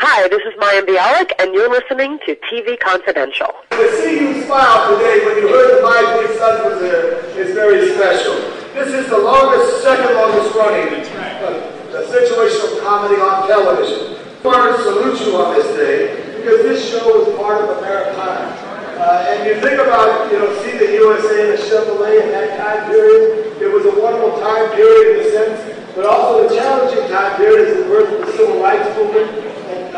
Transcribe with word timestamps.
Hi, 0.00 0.32
this 0.32 0.40
is 0.48 0.56
Mayim 0.56 0.88
Bialik, 0.88 1.36
and 1.36 1.52
you're 1.52 1.68
listening 1.68 2.16
to 2.24 2.32
TV 2.48 2.80
Confidential. 2.80 3.52
See 4.00 4.16
you 4.16 4.32
smile 4.48 4.96
today 4.96 5.20
when 5.28 5.36
you 5.36 5.52
heard 5.52 5.84
my 5.84 6.00
big 6.16 6.40
son 6.40 6.64
was 6.64 6.80
there 6.80 7.20
is 7.36 7.52
very 7.52 7.84
special. 7.92 8.32
This 8.72 8.96
is 8.96 9.12
the 9.12 9.20
longest, 9.20 9.84
second 9.84 10.16
longest 10.16 10.56
running 10.56 11.04
uh, 11.04 12.00
situational 12.08 12.80
comedy 12.80 13.20
on 13.20 13.44
television. 13.44 14.16
I 14.16 14.48
want 14.48 14.72
to 14.72 14.82
salute 14.88 15.20
you 15.20 15.36
on 15.36 15.52
this 15.52 15.68
day 15.76 16.32
because 16.40 16.64
this 16.64 16.80
show 16.80 17.04
is 17.20 17.36
part 17.36 17.60
of 17.60 17.76
Americana. 17.76 18.56
Uh, 18.96 19.36
and 19.36 19.44
you 19.44 19.60
think 19.60 19.84
about, 19.84 20.32
you 20.32 20.40
know, 20.40 20.48
see 20.64 20.80
the 20.80 20.96
USA 20.96 21.44
and 21.44 21.60
the 21.60 21.60
Chevrolet 21.60 22.24
in 22.24 22.32
that 22.32 22.56
time 22.56 22.88
period. 22.88 23.52
It 23.60 23.68
was 23.68 23.84
a 23.84 23.92
wonderful 24.00 24.40
time 24.40 24.72
period 24.72 25.12
in 25.12 25.16
the 25.20 25.28
sense, 25.28 25.92
but 25.94 26.06
also 26.08 26.48
a 26.48 26.56
challenging 26.56 27.04
time 27.12 27.36
period 27.36 27.68
is 27.68 27.84
the 27.84 27.88
birth 27.92 28.08
of 28.16 28.24
the 28.24 28.32
civil 28.32 28.62
rights 28.64 28.88
movement 28.96 29.49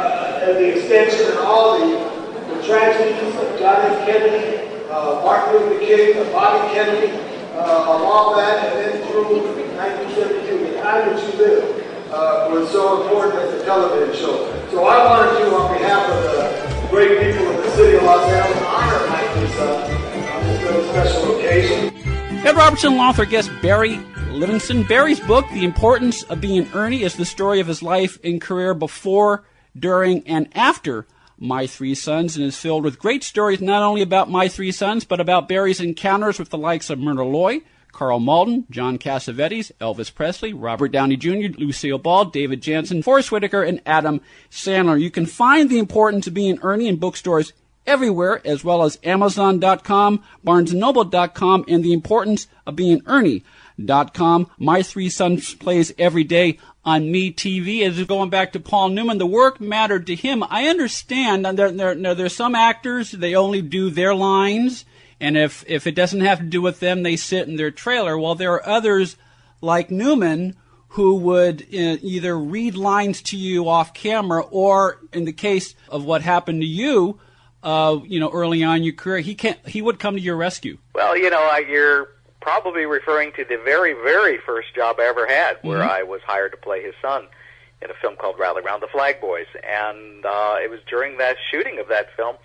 uh, 0.02 0.42
and 0.42 0.58
the 0.58 0.76
extension 0.76 1.30
and 1.30 1.38
all 1.38 1.78
the, 1.78 1.86
the 2.54 2.66
tragedies 2.66 3.34
of 3.36 3.58
John 3.58 3.80
F. 3.86 4.06
Kennedy, 4.06 4.66
uh, 4.90 5.22
Martin 5.22 5.54
Luther 5.54 5.78
King, 5.78 6.18
uh, 6.18 6.32
Bobby 6.32 6.74
Kennedy, 6.74 7.12
uh, 7.54 7.86
all 7.86 8.36
that, 8.36 8.66
and 8.66 8.78
then 8.78 9.08
through 9.08 9.46
1972, 9.76 10.58
the 10.66 10.82
time 10.82 11.08
that 11.08 11.22
you 11.22 11.38
live 11.38 12.10
uh, 12.12 12.48
was 12.50 12.70
so 12.70 13.02
important 13.02 13.38
as 13.42 13.60
a 13.60 13.64
television 13.64 14.14
show. 14.14 14.68
So 14.70 14.84
I 14.84 15.04
wanted 15.06 15.38
to, 15.38 15.54
on 15.54 15.72
behalf 15.72 16.08
of 16.10 16.22
the 16.22 16.88
great 16.88 17.32
people 17.32 17.48
of 17.48 17.56
the 17.56 17.70
city 17.70 17.96
of 17.96 18.02
Los 18.02 18.28
Angeles, 18.28 18.62
honor 18.66 19.08
Mike 19.08 19.36
Lisa 19.36 20.02
on 20.32 20.42
this 20.44 20.60
very 20.60 20.84
special 20.88 21.36
occasion. 21.36 21.94
Ed 22.44 22.56
Robertson 22.56 22.94
author 22.94 23.24
guest 23.24 23.50
Barry 23.62 24.00
Livingston. 24.30 24.82
Barry's 24.82 25.20
book, 25.20 25.48
The 25.52 25.64
Importance 25.64 26.22
of 26.24 26.40
Being 26.40 26.68
Ernie, 26.74 27.02
is 27.02 27.14
the 27.16 27.24
story 27.24 27.60
of 27.60 27.66
his 27.66 27.82
life 27.82 28.18
and 28.24 28.40
career 28.40 28.74
before, 28.74 29.44
during, 29.76 30.26
and 30.26 30.48
after 30.54 31.06
My 31.38 31.66
Three 31.66 31.94
Sons, 31.94 32.36
and 32.36 32.44
is 32.44 32.56
filled 32.56 32.84
with 32.84 32.98
great 32.98 33.24
stories 33.24 33.60
not 33.60 33.82
only 33.82 34.02
about 34.02 34.30
My 34.30 34.48
Three 34.48 34.72
Sons, 34.72 35.04
but 35.04 35.20
about 35.20 35.48
Barry's 35.48 35.80
encounters 35.80 36.38
with 36.38 36.50
the 36.50 36.58
likes 36.58 36.90
of 36.90 36.98
Myrna 36.98 37.24
Loy, 37.24 37.62
Karl 37.92 38.20
Malden, 38.20 38.66
John 38.70 38.98
Cassavetes, 38.98 39.70
Elvis 39.80 40.12
Presley, 40.12 40.52
Robert 40.52 40.88
Downey 40.88 41.16
Jr., 41.16 41.58
Lucille 41.58 41.98
Ball, 41.98 42.24
David 42.26 42.62
Janssen, 42.62 43.02
Forest 43.02 43.30
Whitaker, 43.30 43.62
and 43.62 43.82
Adam 43.84 44.20
Sandler. 44.50 45.00
You 45.00 45.10
can 45.10 45.26
find 45.26 45.68
The 45.68 45.78
Importance 45.78 46.26
of 46.26 46.34
Being 46.34 46.58
Ernie 46.62 46.88
in 46.88 46.96
bookstores 46.96 47.52
everywhere, 47.86 48.40
as 48.46 48.64
well 48.64 48.82
as 48.82 48.98
Amazon.com, 49.04 50.22
BarnesandNoble.com, 50.44 51.64
and 51.68 51.84
The 51.84 51.92
Importance 51.92 52.46
of 52.66 52.76
Being 52.76 53.02
Ernie.com. 53.78 54.48
My 54.58 54.82
Three 54.82 55.08
Sons 55.08 55.54
plays 55.54 55.92
every 55.98 56.24
day 56.24 56.58
on 56.84 57.10
Me 57.10 57.32
TV. 57.32 57.82
As 57.82 58.02
going 58.04 58.30
back 58.30 58.52
to 58.52 58.60
Paul 58.60 58.90
Newman, 58.90 59.18
the 59.18 59.26
work 59.26 59.60
mattered 59.60 60.06
to 60.06 60.14
him. 60.14 60.42
I 60.48 60.66
understand 60.66 61.44
there, 61.44 61.70
there, 61.70 61.94
there, 61.94 62.14
there's 62.14 62.36
some 62.36 62.54
actors, 62.54 63.12
they 63.12 63.34
only 63.34 63.62
do 63.62 63.90
their 63.90 64.14
lines, 64.14 64.84
and 65.20 65.36
if, 65.36 65.64
if 65.68 65.86
it 65.86 65.94
doesn't 65.94 66.20
have 66.20 66.38
to 66.38 66.44
do 66.44 66.60
with 66.60 66.80
them, 66.80 67.02
they 67.02 67.16
sit 67.16 67.46
in 67.48 67.56
their 67.56 67.70
trailer. 67.70 68.18
While 68.18 68.34
there 68.34 68.54
are 68.54 68.66
others 68.66 69.16
like 69.60 69.90
Newman 69.90 70.56
who 70.88 71.16
would 71.16 71.62
uh, 71.62 71.96
either 72.02 72.38
read 72.38 72.74
lines 72.74 73.22
to 73.22 73.36
you 73.36 73.68
off 73.68 73.94
camera 73.94 74.42
or 74.50 75.00
in 75.12 75.24
the 75.24 75.32
case 75.32 75.74
of 75.88 76.04
what 76.04 76.22
happened 76.22 76.60
to 76.60 76.66
you, 76.66 77.18
uh, 77.62 77.98
you 78.04 78.18
know, 78.18 78.28
early 78.30 78.62
on 78.64 78.78
in 78.78 78.82
your 78.82 78.92
career, 78.92 79.20
he 79.20 79.34
can 79.34 79.56
he 79.64 79.80
would 79.80 79.98
come 79.98 80.16
to 80.16 80.20
your 80.20 80.36
rescue. 80.36 80.76
Well, 80.94 81.16
you 81.16 81.30
know, 81.30 81.40
I, 81.40 81.58
you're 81.60 82.08
probably 82.42 82.84
referring 82.84 83.32
to 83.32 83.44
the 83.44 83.56
very, 83.64 83.92
very 83.94 84.36
first 84.38 84.74
job 84.74 84.96
I 84.98 85.04
ever 85.04 85.26
had, 85.26 85.58
where 85.62 85.78
Mhm. 85.80 85.88
I 85.90 86.02
was 86.02 86.20
hired 86.22 86.50
to 86.52 86.58
play 86.58 86.82
his 86.82 86.94
son 87.00 87.28
in 87.80 87.90
a 87.90 87.94
film 87.94 88.16
called 88.16 88.38
Rally 88.38 88.62
Round 88.62 88.82
the 88.82 88.88
Flag 88.88 89.20
Boys, 89.20 89.46
and 89.62 90.26
uh, 90.26 90.58
it 90.60 90.68
was 90.70 90.80
during 90.86 91.16
that 91.18 91.36
shooting 91.50 91.78
of 91.78 91.88
that 91.88 92.12
film 92.16 92.36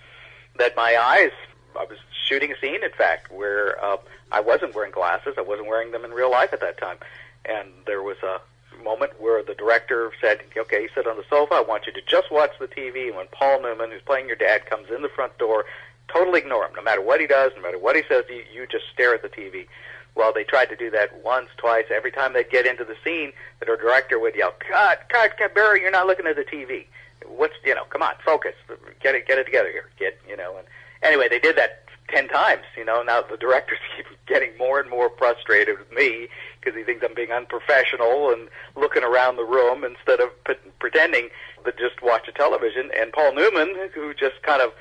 that 0.56 0.74
my 0.76 0.96
eyes. 0.96 1.32
I 1.78 1.84
was 1.84 1.98
shooting 2.26 2.50
a 2.50 2.58
scene, 2.58 2.82
in 2.82 2.90
fact, 2.92 3.30
where 3.30 3.82
uh, 3.84 3.98
I 4.32 4.40
wasn't 4.40 4.74
wearing 4.74 4.90
glasses. 4.90 5.34
I 5.36 5.42
wasn't 5.42 5.68
wearing 5.68 5.92
them 5.92 6.04
in 6.04 6.12
real 6.12 6.30
life 6.30 6.52
at 6.52 6.60
that 6.60 6.78
time, 6.78 6.98
and 7.44 7.68
there 7.86 8.02
was 8.02 8.16
a 8.22 8.40
moment 8.82 9.20
where 9.20 9.42
the 9.42 9.54
director 9.54 10.10
said, 10.20 10.40
"Okay, 10.56 10.88
sit 10.94 11.06
on 11.06 11.16
the 11.16 11.24
sofa. 11.28 11.54
I 11.54 11.60
want 11.60 11.86
you 11.86 11.92
to 11.92 12.00
just 12.02 12.30
watch 12.30 12.52
the 12.58 12.66
TV." 12.66 13.08
And 13.08 13.16
when 13.16 13.26
Paul 13.28 13.60
Newman, 13.62 13.90
who's 13.90 14.02
playing 14.02 14.26
your 14.26 14.36
dad, 14.36 14.66
comes 14.66 14.90
in 14.90 15.02
the 15.02 15.08
front 15.08 15.36
door, 15.38 15.66
totally 16.12 16.40
ignore 16.40 16.66
him. 16.66 16.72
No 16.76 16.82
matter 16.82 17.00
what 17.00 17.20
he 17.20 17.26
does, 17.26 17.52
no 17.56 17.62
matter 17.62 17.78
what 17.78 17.96
he 17.96 18.02
says, 18.08 18.24
you, 18.28 18.42
you 18.52 18.66
just 18.66 18.84
stare 18.92 19.14
at 19.14 19.22
the 19.22 19.28
TV. 19.28 19.66
Well, 20.14 20.32
they 20.32 20.44
tried 20.44 20.66
to 20.66 20.76
do 20.76 20.90
that 20.90 21.22
once, 21.22 21.48
twice. 21.56 21.84
Every 21.94 22.10
time 22.10 22.32
they'd 22.32 22.50
get 22.50 22.66
into 22.66 22.84
the 22.84 22.96
scene, 23.04 23.32
the 23.60 23.66
director 23.66 24.18
would 24.18 24.34
yell, 24.34 24.52
"Cut, 24.58 25.08
cut, 25.08 25.36
cut, 25.36 25.54
Barry! 25.54 25.80
You're 25.80 25.92
not 25.92 26.06
looking 26.06 26.26
at 26.26 26.36
the 26.36 26.44
TV. 26.44 26.86
What's 27.26 27.54
you 27.64 27.74
know? 27.74 27.84
Come 27.84 28.02
on, 28.02 28.14
focus. 28.24 28.54
Get 29.00 29.14
it, 29.14 29.26
get 29.26 29.38
it 29.38 29.44
together 29.44 29.70
here, 29.70 29.88
kid. 29.98 30.14
You 30.28 30.36
know." 30.36 30.56
And 30.58 30.66
anyway, 31.02 31.28
they 31.28 31.38
did 31.38 31.56
that 31.56 31.84
ten 32.08 32.26
times. 32.28 32.64
You 32.76 32.84
know, 32.84 33.02
now 33.02 33.22
the 33.22 33.36
director's 33.36 33.78
getting 34.26 34.56
more 34.58 34.80
and 34.80 34.90
more 34.90 35.10
frustrated 35.18 35.78
with 35.78 35.92
me 35.92 36.28
because 36.60 36.76
he 36.76 36.82
thinks 36.82 37.04
I'm 37.04 37.14
being 37.14 37.30
unprofessional 37.30 38.32
and 38.32 38.48
looking 38.76 39.04
around 39.04 39.36
the 39.36 39.44
room 39.44 39.84
instead 39.84 40.20
of 40.20 40.30
p- 40.44 40.54
pretending 40.80 41.28
to 41.64 41.72
just 41.72 42.02
watch 42.02 42.26
a 42.28 42.32
television. 42.32 42.90
And 42.98 43.12
Paul 43.12 43.34
Newman, 43.34 43.90
who 43.94 44.14
just 44.14 44.42
kind 44.42 44.62
of 44.62 44.72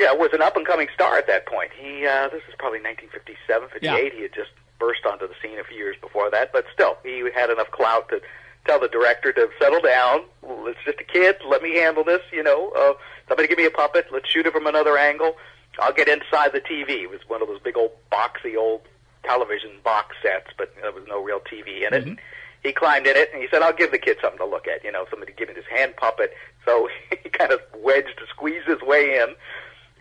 yeah, 0.00 0.12
was 0.12 0.30
an 0.32 0.40
up 0.40 0.56
and 0.56 0.66
coming 0.66 0.88
star 0.94 1.18
at 1.18 1.26
that 1.26 1.44
point. 1.46 1.70
He 1.78 2.06
uh, 2.06 2.28
this 2.28 2.42
is 2.48 2.54
probably 2.58 2.80
1957, 2.80 3.68
58. 3.68 3.82
Yeah. 3.84 4.10
He 4.16 4.22
had 4.22 4.32
just 4.32 4.50
burst 4.78 5.04
onto 5.04 5.28
the 5.28 5.34
scene 5.42 5.58
a 5.58 5.64
few 5.64 5.76
years 5.76 5.96
before 6.00 6.30
that, 6.30 6.52
but 6.52 6.64
still, 6.72 6.96
he 7.04 7.22
had 7.34 7.50
enough 7.50 7.70
clout 7.70 8.08
to 8.08 8.20
tell 8.66 8.80
the 8.80 8.88
director 8.88 9.30
to 9.32 9.48
settle 9.60 9.80
down. 9.82 10.22
It's 10.42 10.78
just 10.86 10.98
a 11.00 11.04
kid. 11.04 11.36
Let 11.46 11.62
me 11.62 11.74
handle 11.76 12.02
this. 12.02 12.22
You 12.32 12.42
know, 12.42 12.70
uh, 12.70 12.94
somebody 13.28 13.46
give 13.46 13.58
me 13.58 13.66
a 13.66 13.70
puppet. 13.70 14.06
Let's 14.10 14.28
shoot 14.28 14.46
it 14.46 14.52
from 14.54 14.66
another 14.66 14.96
angle. 14.96 15.36
I'll 15.78 15.92
get 15.92 16.08
inside 16.08 16.52
the 16.52 16.60
TV. 16.60 17.02
It 17.04 17.10
was 17.10 17.20
one 17.28 17.42
of 17.42 17.48
those 17.48 17.60
big 17.60 17.76
old 17.76 17.92
boxy 18.10 18.56
old 18.56 18.80
television 19.22 19.70
box 19.84 20.16
sets, 20.22 20.48
but 20.56 20.74
there 20.80 20.92
was 20.92 21.04
no 21.06 21.22
real 21.22 21.40
TV 21.40 21.86
in 21.86 21.92
it. 21.92 22.04
Mhm. 22.06 22.18
He 22.62 22.72
climbed 22.72 23.06
in 23.06 23.16
it 23.16 23.30
and 23.32 23.42
he 23.42 23.48
said, 23.48 23.62
"I'll 23.62 23.72
give 23.72 23.90
the 23.90 23.98
kid 23.98 24.18
something 24.20 24.38
to 24.38 24.44
look 24.46 24.66
at." 24.66 24.82
You 24.82 24.92
know, 24.92 25.06
somebody 25.10 25.32
give 25.32 25.48
him 25.48 25.56
his 25.56 25.66
hand 25.66 25.96
puppet. 25.96 26.34
So 26.64 26.88
he 27.22 27.28
kind 27.28 27.52
of 27.52 27.60
wedged, 27.76 28.20
squeezed 28.30 28.66
his 28.66 28.80
way 28.82 29.18
in, 29.18 29.34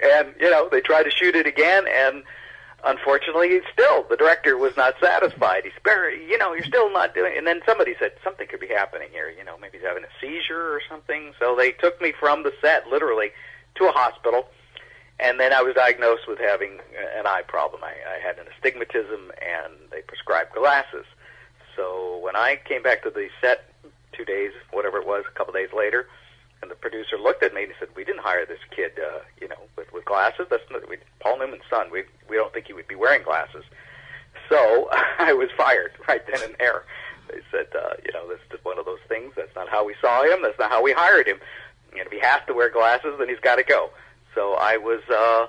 and 0.01 0.33
you 0.39 0.49
know 0.49 0.69
they 0.69 0.81
tried 0.81 1.03
to 1.03 1.11
shoot 1.11 1.35
it 1.35 1.45
again, 1.45 1.85
and 1.87 2.23
unfortunately, 2.83 3.59
still 3.71 4.05
the 4.09 4.15
director 4.15 4.57
was 4.57 4.75
not 4.77 4.95
satisfied. 5.01 5.63
He 5.63 5.71
said, 5.71 5.83
"Barry, 5.83 6.25
you 6.27 6.37
know, 6.37 6.53
you're 6.53 6.63
still 6.63 6.91
not 6.91 7.13
doing." 7.13 7.37
And 7.37 7.45
then 7.45 7.61
somebody 7.65 7.95
said 7.99 8.13
something 8.23 8.47
could 8.47 8.59
be 8.59 8.67
happening 8.67 9.09
here. 9.11 9.29
You 9.29 9.43
know, 9.43 9.57
maybe 9.57 9.77
he's 9.77 9.87
having 9.87 10.03
a 10.03 10.13
seizure 10.21 10.73
or 10.73 10.81
something. 10.89 11.33
So 11.39 11.55
they 11.55 11.71
took 11.71 12.01
me 12.01 12.13
from 12.17 12.43
the 12.43 12.53
set, 12.61 12.87
literally, 12.87 13.31
to 13.75 13.85
a 13.85 13.91
hospital. 13.91 14.47
And 15.21 15.37
then 15.37 15.51
I 15.51 15.61
was 15.61 15.75
diagnosed 15.75 16.29
with 16.29 16.39
having 16.39 16.79
an 17.17 17.27
eye 17.27 17.43
problem. 17.45 17.83
I, 17.83 17.91
I 17.91 18.25
had 18.25 18.39
an 18.39 18.45
astigmatism, 18.55 19.33
and 19.41 19.73
they 19.91 20.01
prescribed 20.01 20.55
glasses. 20.55 21.05
So 21.75 22.19
when 22.19 22.37
I 22.37 22.57
came 22.63 22.83
back 22.83 23.03
to 23.03 23.09
the 23.09 23.27
set 23.41 23.69
two 24.13 24.23
days, 24.23 24.51
whatever 24.71 24.97
it 24.97 25.05
was, 25.05 25.25
a 25.27 25.37
couple 25.37 25.53
days 25.53 25.69
later, 25.75 26.07
and 26.61 26.69
the 26.69 26.75
producer 26.75 27.17
looked 27.17 27.43
at 27.43 27.53
me 27.53 27.63
and 27.63 27.71
he 27.71 27.77
said, 27.79 27.89
"We 27.95 28.03
didn't 28.03 28.21
hire 28.21 28.45
this 28.45 28.59
kid, 28.71 28.91
uh, 28.99 29.19
you 29.39 29.47
know, 29.47 29.59
with, 29.75 29.91
with 29.93 30.05
glasses. 30.05 30.47
That's 30.49 30.63
not, 30.71 30.87
we, 30.89 30.97
Paul 31.19 31.39
Newman's 31.39 31.63
son. 31.69 31.89
We 31.91 32.03
we 32.29 32.35
don't 32.35 32.53
think 32.53 32.67
he 32.67 32.73
would 32.73 32.87
be 32.87 32.95
wearing 32.95 33.23
glasses." 33.23 33.63
So 34.49 34.89
I 35.19 35.33
was 35.33 35.49
fired 35.55 35.91
right 36.07 36.25
then 36.27 36.43
and 36.43 36.55
there. 36.59 36.83
They 37.29 37.41
said, 37.51 37.67
uh, 37.75 37.95
"You 38.05 38.11
know, 38.13 38.27
this 38.27 38.39
is 38.51 38.63
one 38.63 38.77
of 38.79 38.85
those 38.85 38.99
things. 39.07 39.33
That's 39.35 39.55
not 39.55 39.69
how 39.69 39.85
we 39.85 39.95
saw 40.01 40.23
him. 40.23 40.41
That's 40.41 40.59
not 40.59 40.71
how 40.71 40.83
we 40.83 40.91
hired 40.91 41.27
him. 41.27 41.39
And 41.91 42.01
if 42.01 42.11
he 42.11 42.19
has 42.19 42.41
to 42.47 42.53
wear 42.53 42.69
glasses, 42.69 43.15
then 43.19 43.29
he's 43.29 43.39
got 43.39 43.55
to 43.55 43.63
go." 43.63 43.89
So 44.35 44.53
I 44.53 44.77
was 44.77 45.01
uh, 45.09 45.47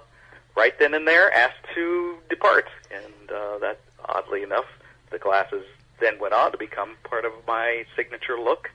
right 0.57 0.79
then 0.79 0.95
and 0.95 1.07
there 1.07 1.33
asked 1.35 1.65
to 1.75 2.17
depart, 2.29 2.69
and 2.93 3.31
uh, 3.31 3.59
that 3.59 3.81
oddly 4.09 4.43
enough, 4.43 4.67
the 5.11 5.19
glasses 5.19 5.65
then 6.01 6.19
went 6.19 6.35
on 6.35 6.51
to 6.53 6.59
become 6.59 6.97
part 7.05 7.25
of 7.25 7.33
my 7.47 7.85
signature 7.95 8.39
look. 8.39 8.71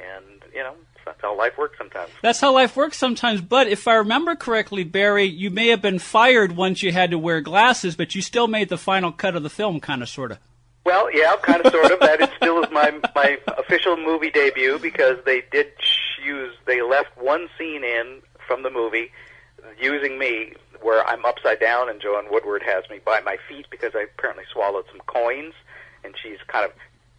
And 0.00 0.42
you 0.54 0.62
know, 0.62 0.74
that's 1.10 1.22
how 1.22 1.36
life 1.36 1.58
works 1.58 1.76
sometimes. 1.76 2.10
That's 2.22 2.40
how 2.40 2.54
life 2.54 2.76
works 2.76 2.96
sometimes. 2.96 3.40
But 3.40 3.66
if 3.66 3.88
I 3.88 3.94
remember 3.94 4.36
correctly, 4.36 4.84
Barry, 4.84 5.24
you 5.24 5.50
may 5.50 5.68
have 5.68 5.82
been 5.82 5.98
fired 5.98 6.52
once 6.56 6.84
you 6.84 6.92
had 6.92 7.10
to 7.10 7.18
wear 7.18 7.40
glasses, 7.40 7.96
but 7.96 8.14
you 8.14 8.22
still 8.22 8.46
made 8.46 8.68
the 8.68 8.78
final 8.78 9.10
cut 9.10 9.34
of 9.34 9.42
the 9.42 9.50
film, 9.50 9.80
kind 9.80 10.02
of, 10.02 10.08
sort 10.08 10.30
of. 10.30 10.38
Well, 10.84 11.12
yeah, 11.12 11.34
kind 11.42 11.66
of, 11.66 11.72
sort 11.72 11.90
of. 11.90 11.98
That 11.98 12.20
is 12.20 12.28
still 12.36 12.62
is 12.62 12.70
my 12.70 12.92
my 13.14 13.38
official 13.58 13.96
movie 13.96 14.30
debut 14.30 14.78
because 14.78 15.16
they 15.26 15.42
did, 15.50 15.66
used. 16.24 16.58
They 16.64 16.80
left 16.80 17.16
one 17.18 17.48
scene 17.58 17.82
in 17.82 18.22
from 18.46 18.62
the 18.62 18.70
movie 18.70 19.10
using 19.80 20.16
me 20.16 20.54
where 20.80 21.04
I'm 21.06 21.24
upside 21.24 21.58
down 21.58 21.90
and 21.90 22.00
Joanne 22.00 22.26
Woodward 22.30 22.62
has 22.62 22.88
me 22.88 23.00
by 23.04 23.20
my 23.20 23.36
feet 23.48 23.66
because 23.68 23.92
I 23.94 24.02
apparently 24.02 24.44
swallowed 24.52 24.84
some 24.90 25.00
coins, 25.06 25.54
and 26.04 26.14
she's 26.22 26.38
kind 26.46 26.64
of 26.64 26.72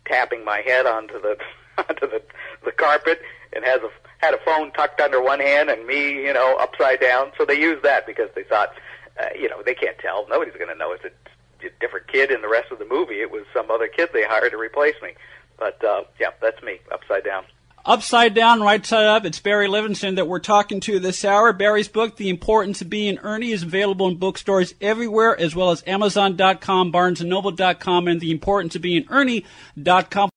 tapping 0.05 0.45
my 0.45 0.61
head 0.61 0.85
onto 0.85 1.21
the 1.21 1.37
onto 1.89 2.07
the 2.07 2.21
the 2.63 2.71
carpet 2.71 3.21
and 3.53 3.65
has 3.65 3.81
a 3.81 3.89
had 4.19 4.33
a 4.33 4.39
phone 4.45 4.71
tucked 4.71 5.01
under 5.01 5.21
one 5.21 5.39
hand 5.39 5.69
and 5.69 5.85
me, 5.85 6.23
you 6.25 6.33
know, 6.33 6.55
upside 6.59 6.99
down. 6.99 7.31
So 7.37 7.45
they 7.45 7.59
used 7.59 7.83
that 7.83 8.05
because 8.05 8.29
they 8.35 8.43
thought, 8.43 8.73
uh, 9.19 9.25
you 9.37 9.49
know, 9.49 9.61
they 9.63 9.73
can't 9.73 9.97
tell. 9.97 10.27
Nobody's 10.29 10.53
going 10.53 10.69
to 10.69 10.75
know 10.75 10.91
it's 10.91 11.03
a, 11.03 11.65
a 11.65 11.69
different 11.79 12.07
kid 12.07 12.31
in 12.31 12.41
the 12.41 12.47
rest 12.47 12.71
of 12.71 12.79
the 12.79 12.85
movie. 12.85 13.21
It 13.21 13.31
was 13.31 13.45
some 13.53 13.71
other 13.71 13.87
kid 13.87 14.09
they 14.13 14.23
hired 14.23 14.51
to 14.51 14.57
replace 14.57 14.95
me. 15.01 15.13
But 15.57 15.83
uh, 15.83 16.03
yeah, 16.19 16.31
that's 16.41 16.61
me, 16.63 16.79
upside 16.91 17.23
down. 17.23 17.45
Upside 17.83 18.35
down, 18.35 18.61
right 18.61 18.85
side 18.85 19.07
up. 19.07 19.25
It's 19.25 19.39
Barry 19.39 19.67
Livingston 19.67 20.13
that 20.15 20.27
we're 20.27 20.37
talking 20.37 20.81
to 20.81 20.99
this 20.99 21.25
hour. 21.25 21.51
Barry's 21.51 21.87
book, 21.87 22.15
The 22.15 22.29
Importance 22.29 22.79
of 22.81 22.91
Being 22.91 23.17
Ernie, 23.19 23.51
is 23.51 23.63
available 23.63 24.07
in 24.07 24.17
bookstores 24.17 24.75
everywhere, 24.79 25.39
as 25.39 25.55
well 25.55 25.71
as 25.71 25.83
Amazon.com, 25.87 26.91
BarnesandNoble.com, 26.91 28.07
and 28.07 28.21
The 28.21 28.29
Importance 28.29 28.75
of 28.75 28.83
Being 28.83 29.05
Ernie.com. 29.09 30.29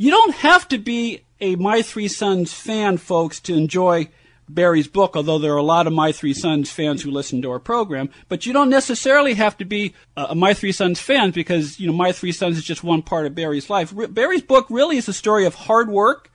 You 0.00 0.10
don't 0.10 0.36
have 0.36 0.66
to 0.68 0.78
be 0.78 1.24
a 1.42 1.56
My 1.56 1.82
Three 1.82 2.08
Sons 2.08 2.54
fan, 2.54 2.96
folks, 2.96 3.38
to 3.40 3.54
enjoy 3.54 4.08
Barry's 4.48 4.88
book, 4.88 5.14
although 5.14 5.38
there 5.38 5.52
are 5.52 5.58
a 5.58 5.62
lot 5.62 5.86
of 5.86 5.92
My 5.92 6.10
Three 6.10 6.32
Sons 6.32 6.70
fans 6.70 7.02
who 7.02 7.10
listen 7.10 7.42
to 7.42 7.50
our 7.50 7.58
program. 7.58 8.08
But 8.26 8.46
you 8.46 8.54
don't 8.54 8.70
necessarily 8.70 9.34
have 9.34 9.58
to 9.58 9.66
be 9.66 9.92
a 10.16 10.34
My 10.34 10.54
Three 10.54 10.72
Sons 10.72 11.00
fan 11.00 11.32
because, 11.32 11.78
you 11.78 11.86
know, 11.86 11.92
My 11.92 12.12
Three 12.12 12.32
Sons 12.32 12.56
is 12.56 12.64
just 12.64 12.82
one 12.82 13.02
part 13.02 13.26
of 13.26 13.34
Barry's 13.34 13.68
life. 13.68 13.92
Barry's 14.14 14.40
book 14.40 14.68
really 14.70 14.96
is 14.96 15.06
a 15.06 15.12
story 15.12 15.44
of 15.44 15.54
hard 15.54 15.90
work 15.90 16.32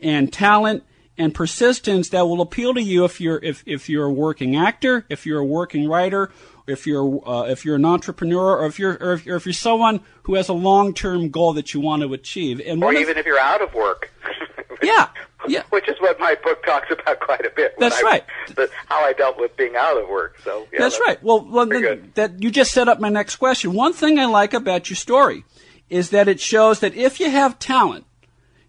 and 0.00 0.32
talent 0.32 0.82
and 1.18 1.34
persistence 1.34 2.10
that 2.10 2.26
will 2.26 2.40
appeal 2.40 2.74
to 2.74 2.82
you 2.82 3.04
if 3.04 3.20
you're 3.20 3.38
if, 3.42 3.62
if 3.66 3.88
you're 3.88 4.06
a 4.06 4.12
working 4.12 4.56
actor, 4.56 5.06
if 5.08 5.26
you're 5.26 5.40
a 5.40 5.44
working 5.44 5.88
writer, 5.88 6.30
if 6.66 6.86
you're 6.86 7.26
uh, 7.28 7.44
if 7.44 7.64
you're 7.64 7.76
an 7.76 7.84
entrepreneur, 7.84 8.58
or 8.58 8.66
if 8.66 8.78
you're 8.78 8.96
or 9.00 9.14
if, 9.14 9.26
or 9.26 9.36
if 9.36 9.46
you're 9.46 9.52
someone 9.52 10.00
who 10.24 10.34
has 10.34 10.48
a 10.48 10.52
long 10.52 10.92
term 10.92 11.30
goal 11.30 11.52
that 11.54 11.72
you 11.72 11.80
want 11.80 12.02
to 12.02 12.12
achieve, 12.12 12.60
and 12.64 12.82
or 12.82 12.92
even 12.92 13.16
if 13.16 13.26
you're 13.26 13.38
out 13.38 13.62
of 13.62 13.72
work. 13.74 14.12
yeah, 14.82 15.08
yeah. 15.48 15.62
Which 15.70 15.88
is 15.88 15.96
what 16.00 16.18
my 16.20 16.36
book 16.42 16.64
talks 16.64 16.90
about 16.90 17.20
quite 17.20 17.44
a 17.46 17.50
bit. 17.54 17.74
That's 17.78 17.98
I, 17.98 18.02
right. 18.02 18.24
The, 18.54 18.70
how 18.86 19.04
I 19.04 19.12
dealt 19.12 19.38
with 19.38 19.56
being 19.56 19.74
out 19.76 20.00
of 20.00 20.08
work. 20.08 20.38
So 20.44 20.66
yeah, 20.72 20.78
that's, 20.78 20.98
that's, 20.98 21.06
right. 21.06 21.22
Well, 21.22 21.44
well 21.44 21.66
that 22.14 22.42
you 22.42 22.50
just 22.50 22.72
set 22.72 22.88
up 22.88 23.00
my 23.00 23.08
next 23.08 23.36
question. 23.36 23.72
One 23.72 23.92
thing 23.92 24.18
I 24.18 24.26
like 24.26 24.54
about 24.54 24.88
your 24.88 24.96
story 24.96 25.44
is 25.90 26.10
that 26.10 26.28
it 26.28 26.40
shows 26.40 26.80
that 26.80 26.94
if 26.94 27.20
you 27.20 27.30
have 27.30 27.58
talent, 27.58 28.06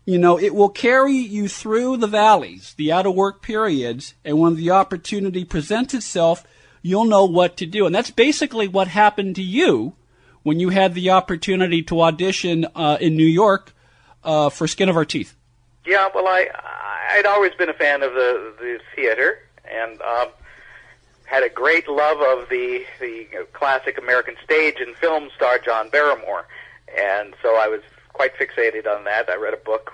you 0.07 0.17
know, 0.17 0.39
it 0.39 0.55
will 0.55 0.69
carry 0.69 1.17
you 1.17 1.49
through 1.49 1.97
the 1.97 2.07
valleys, 2.07 2.73
the 2.77 2.93
out 2.93 3.05
of 3.05 3.13
work 3.13 3.41
periods, 3.41 4.15
and 4.23 4.39
when 4.39 4.55
the 4.55 4.71
opportunity 4.71 5.43
presents 5.43 5.93
itself, 5.93 6.45
you'll 6.81 7.03
know 7.03 7.25
what 7.25 7.57
to 7.57 7.65
do. 7.65 7.85
And 7.85 7.93
that's 7.93 8.09
basically 8.09 8.69
what 8.69 8.87
happened 8.87 9.35
to 9.35 9.43
you 9.43 9.95
when 10.43 10.61
you 10.61 10.69
had 10.69 10.93
the 10.93 11.09
opportunity 11.09 11.83
to 11.83 12.01
audition 12.01 12.65
uh, 12.73 12.97
in 13.01 13.17
New 13.17 13.25
York 13.25 13.73
uh, 14.23 14.49
for 14.49 14.65
Skin 14.65 14.87
of 14.87 14.95
Our 14.95 15.03
Teeth. 15.03 15.35
Yeah, 15.85 16.07
well, 16.15 16.25
I 16.25 16.47
I'd 17.11 17.25
always 17.25 17.53
been 17.55 17.69
a 17.69 17.73
fan 17.73 18.01
of 18.01 18.13
the 18.13 18.53
the 18.59 18.79
theater 18.95 19.39
and 19.69 20.01
um, 20.01 20.29
had 21.25 21.43
a 21.43 21.49
great 21.49 21.89
love 21.89 22.21
of 22.21 22.47
the 22.47 22.85
the 23.01 23.27
classic 23.51 23.97
American 23.97 24.35
stage 24.41 24.77
and 24.79 24.95
film 24.95 25.29
star 25.35 25.59
John 25.59 25.89
Barrymore, 25.89 26.47
and 26.97 27.33
so 27.41 27.57
I 27.57 27.67
was 27.67 27.81
quite 28.17 28.35
fixated 28.35 28.87
on 28.87 29.03
that. 29.03 29.29
I 29.29 29.35
read 29.35 29.53
a 29.53 29.57
book, 29.57 29.93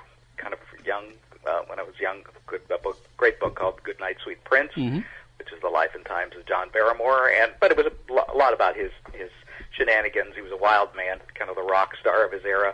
young 0.85 1.05
uh, 1.45 1.61
when 1.67 1.79
I 1.79 1.83
was 1.83 1.99
young, 1.99 2.23
good 2.47 2.61
a 2.73 2.77
book, 2.77 2.97
great 3.17 3.39
book 3.39 3.55
called 3.55 3.81
Good 3.83 3.99
Night, 3.99 4.17
Sweet 4.23 4.43
Prince. 4.43 4.71
Mm-hmm 4.73 4.99
which 5.39 5.51
is 5.51 5.59
the 5.61 5.67
life 5.67 5.89
and 5.93 6.05
times 6.05 6.33
of 6.37 6.45
John 6.45 6.69
Barrymore, 6.69 7.29
and 7.29 7.51
but 7.59 7.71
it 7.71 7.75
was 7.75 7.87
a, 7.87 8.31
a 8.31 8.37
lot 8.37 8.53
about 8.53 8.77
his 8.77 8.91
his 9.13 9.29
shenanigans. 9.71 10.35
He 10.35 10.41
was 10.41 10.51
a 10.51 10.57
wild 10.57 10.95
man, 10.95 11.19
kind 11.35 11.49
of 11.49 11.55
the 11.55 11.63
rock 11.63 11.95
star 11.99 12.25
of 12.25 12.31
his 12.31 12.45
era, 12.45 12.73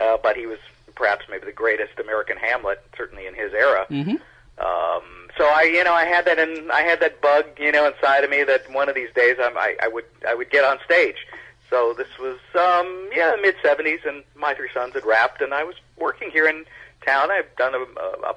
uh, 0.00 0.18
but 0.22 0.36
he 0.36 0.46
was 0.46 0.58
perhaps 0.94 1.24
maybe 1.28 1.46
the 1.46 1.52
greatest 1.52 1.98
American 1.98 2.36
Hamlet, 2.36 2.82
certainly 2.96 3.26
in 3.26 3.34
his 3.34 3.52
era. 3.52 3.86
Mm-hmm. 3.90 4.16
Um, 4.64 5.28
so 5.36 5.44
I, 5.44 5.62
you 5.62 5.82
know, 5.82 5.92
I 5.92 6.04
had 6.04 6.24
that 6.26 6.38
in, 6.38 6.70
I 6.70 6.82
had 6.82 7.00
that 7.00 7.20
bug, 7.20 7.46
you 7.58 7.72
know, 7.72 7.86
inside 7.88 8.22
of 8.22 8.30
me 8.30 8.44
that 8.44 8.70
one 8.72 8.88
of 8.88 8.94
these 8.94 9.12
days 9.12 9.36
I'm, 9.42 9.58
I, 9.58 9.76
I 9.82 9.88
would, 9.88 10.04
I 10.28 10.34
would 10.34 10.50
get 10.50 10.64
on 10.64 10.78
stage. 10.84 11.26
So 11.68 11.92
this 11.94 12.06
was, 12.20 12.38
um, 12.54 13.10
yeah, 13.12 13.34
mid 13.42 13.56
'70s, 13.56 14.06
and 14.06 14.22
my 14.36 14.54
three 14.54 14.68
sons 14.72 14.94
had 14.94 15.04
wrapped, 15.04 15.40
and 15.40 15.52
I 15.52 15.64
was 15.64 15.74
working 15.98 16.30
here 16.30 16.46
in 16.46 16.64
town. 17.04 17.30
I've 17.30 17.54
done 17.56 17.74
a, 17.74 17.78
a, 17.78 18.30
a 18.30 18.34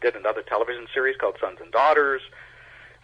did 0.00 0.16
another 0.16 0.42
television 0.42 0.86
series 0.94 1.16
called 1.16 1.36
Sons 1.40 1.58
and 1.60 1.70
Daughters 1.72 2.22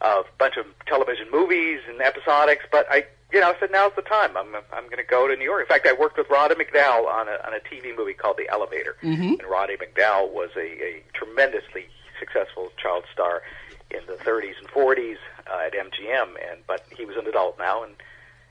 a 0.01 0.23
bunch 0.39 0.57
of 0.57 0.67
television 0.87 1.27
movies 1.31 1.81
and 1.89 2.01
episodics, 2.01 2.65
but 2.71 2.87
I, 2.91 3.07
you 3.33 3.41
know, 3.41 3.51
I 3.51 3.59
said 3.59 3.71
now's 3.73 3.93
the 3.97 4.03
time. 4.03 4.37
I'm 4.37 4.55
I'm 4.73 4.85
going 4.85 4.99
to 4.99 5.05
go 5.09 5.27
to 5.27 5.37
New 5.37 5.45
York. 5.45 5.63
In 5.63 5.67
fact, 5.67 5.87
I 5.87 5.93
worked 5.93 6.19
with 6.19 6.29
Roddy 6.31 6.55
McDowall 6.55 7.07
on 7.07 7.29
a 7.29 7.39
on 7.47 7.55
a 7.55 7.61
TV 7.61 7.97
movie 7.97 8.15
called 8.15 8.37
The 8.37 8.49
Elevator, 8.51 8.97
mm-hmm. 9.03 9.41
and 9.41 9.45
Roddy 9.49 9.77
McDowall 9.77 10.31
was 10.31 10.51
a, 10.57 10.61
a 10.61 11.03
tremendously 11.15 11.87
successful 12.19 12.71
child 12.77 13.05
star 13.12 13.43
in 13.91 14.01
the 14.07 14.15
30s 14.15 14.55
and 14.59 14.69
40s 14.69 15.17
uh, 15.51 15.67
at 15.67 15.73
MGM, 15.73 16.29
and 16.51 16.61
but 16.67 16.85
he 16.97 17.05
was 17.05 17.17
an 17.17 17.27
adult 17.27 17.59
now, 17.59 17.83
and 17.83 17.95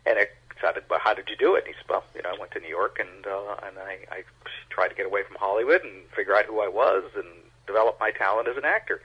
and 0.05 0.19
I 0.19 0.27
decided, 0.65 0.83
well, 0.89 0.99
how 1.01 1.13
did 1.13 1.29
you 1.29 1.35
do 1.35 1.55
it? 1.55 1.65
And 1.65 1.67
he 1.67 1.73
said, 1.73 1.89
well, 1.89 2.03
you 2.15 2.21
know, 2.21 2.29
I 2.35 2.39
went 2.39 2.51
to 2.51 2.59
New 2.59 2.69
York 2.69 2.99
and 2.99 3.25
uh, 3.25 3.55
and 3.65 3.77
I, 3.77 3.99
I 4.11 4.23
tried 4.69 4.89
to 4.89 4.95
get 4.95 5.05
away 5.05 5.23
from 5.23 5.37
Hollywood 5.37 5.83
and 5.83 6.03
figure 6.15 6.35
out 6.35 6.45
who 6.45 6.59
I 6.59 6.67
was 6.67 7.03
and 7.15 7.27
develop 7.67 7.99
my 7.99 8.11
talent 8.11 8.47
as 8.47 8.57
an 8.57 8.65
actor. 8.65 9.01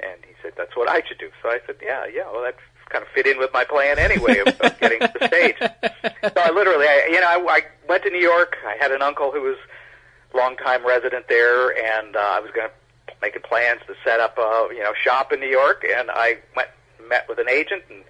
And 0.00 0.18
he 0.26 0.34
said, 0.42 0.52
that's 0.56 0.76
what 0.76 0.88
I 0.88 1.02
should 1.06 1.18
do. 1.18 1.30
So 1.42 1.50
I 1.50 1.60
said, 1.66 1.76
yeah, 1.82 2.06
yeah, 2.06 2.30
well, 2.32 2.42
that 2.42 2.56
kind 2.88 3.04
of 3.04 3.10
fit 3.10 3.26
in 3.26 3.38
with 3.38 3.52
my 3.52 3.64
plan 3.64 3.98
anyway 3.98 4.38
of, 4.38 4.48
of 4.60 4.80
getting 4.80 5.00
to 5.00 5.12
the 5.18 5.26
stage. 5.26 5.56
So 6.22 6.32
I 6.36 6.50
literally, 6.50 6.86
I, 6.86 7.08
you 7.10 7.20
know, 7.20 7.26
I, 7.26 7.56
I 7.56 7.62
went 7.88 8.02
to 8.02 8.10
New 8.10 8.20
York. 8.20 8.56
I 8.66 8.76
had 8.78 8.92
an 8.92 9.00
uncle 9.00 9.32
who 9.32 9.40
was 9.40 9.56
longtime 10.34 10.86
resident 10.86 11.28
there, 11.28 11.70
and 11.70 12.14
uh, 12.14 12.18
I 12.18 12.40
was 12.40 12.50
going 12.50 12.68
to 12.68 13.14
making 13.22 13.42
plans 13.42 13.80
to 13.86 13.94
set 14.04 14.20
up 14.20 14.36
a 14.36 14.68
you 14.70 14.80
know 14.80 14.92
shop 15.02 15.32
in 15.32 15.40
New 15.40 15.48
York. 15.48 15.84
And 15.84 16.10
I 16.10 16.38
went 16.54 16.68
met 17.08 17.26
with 17.26 17.38
an 17.38 17.48
agent 17.48 17.82
and 17.90 18.04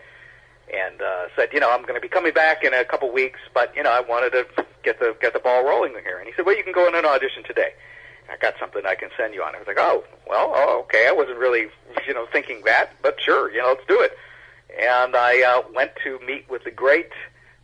and 0.73 1.03
uh, 1.03 1.27
said, 1.37 1.49
you 1.53 1.61
know, 1.61 1.71
I'm 1.71 1.83
going 1.83 1.95
to 1.95 2.01
be 2.01 2.09
coming 2.09 2.33
back 2.33 2.65
in 2.65 2.73
a 2.73 2.85
couple 2.85 3.11
weeks, 3.13 3.41
but 3.55 3.75
you 3.77 3.83
know, 3.83 3.91
I 3.91 4.01
wanted 4.01 4.31
to 4.31 4.65
get 4.83 4.99
the 5.01 5.17
get 5.21 5.33
the 5.33 5.39
ball 5.39 5.65
rolling 5.65 5.93
here. 6.03 6.19
And 6.19 6.27
he 6.27 6.33
said, 6.35 6.47
well, 6.47 6.57
you 6.57 6.65
can 6.65 6.73
go 6.73 6.87
in 6.87 6.95
an 6.95 7.05
audition 7.05 7.43
today. 7.45 7.73
I 8.31 8.37
got 8.37 8.55
something 8.61 8.83
I 8.87 8.95
can 8.95 9.11
send 9.17 9.35
you 9.35 9.43
on. 9.43 9.55
I 9.55 9.59
was 9.59 9.67
like, 9.67 9.79
oh, 9.79 10.05
well, 10.29 10.53
oh, 10.55 10.81
okay. 10.85 11.07
I 11.09 11.13
wasn't 11.13 11.39
really, 11.39 11.67
you 12.07 12.15
know, 12.15 12.27
thinking 12.33 12.63
that, 12.65 12.93
but 13.03 13.21
sure, 13.21 13.51
you 13.51 13.59
know, 13.59 13.69
let's 13.69 13.87
do 13.89 14.01
it. 14.01 14.17
And 14.81 15.17
I 15.17 15.43
uh, 15.43 15.63
went 15.75 15.93
to 16.05 16.21
meet 16.25 16.49
with 16.49 16.63
the 16.63 16.71
great 16.71 17.11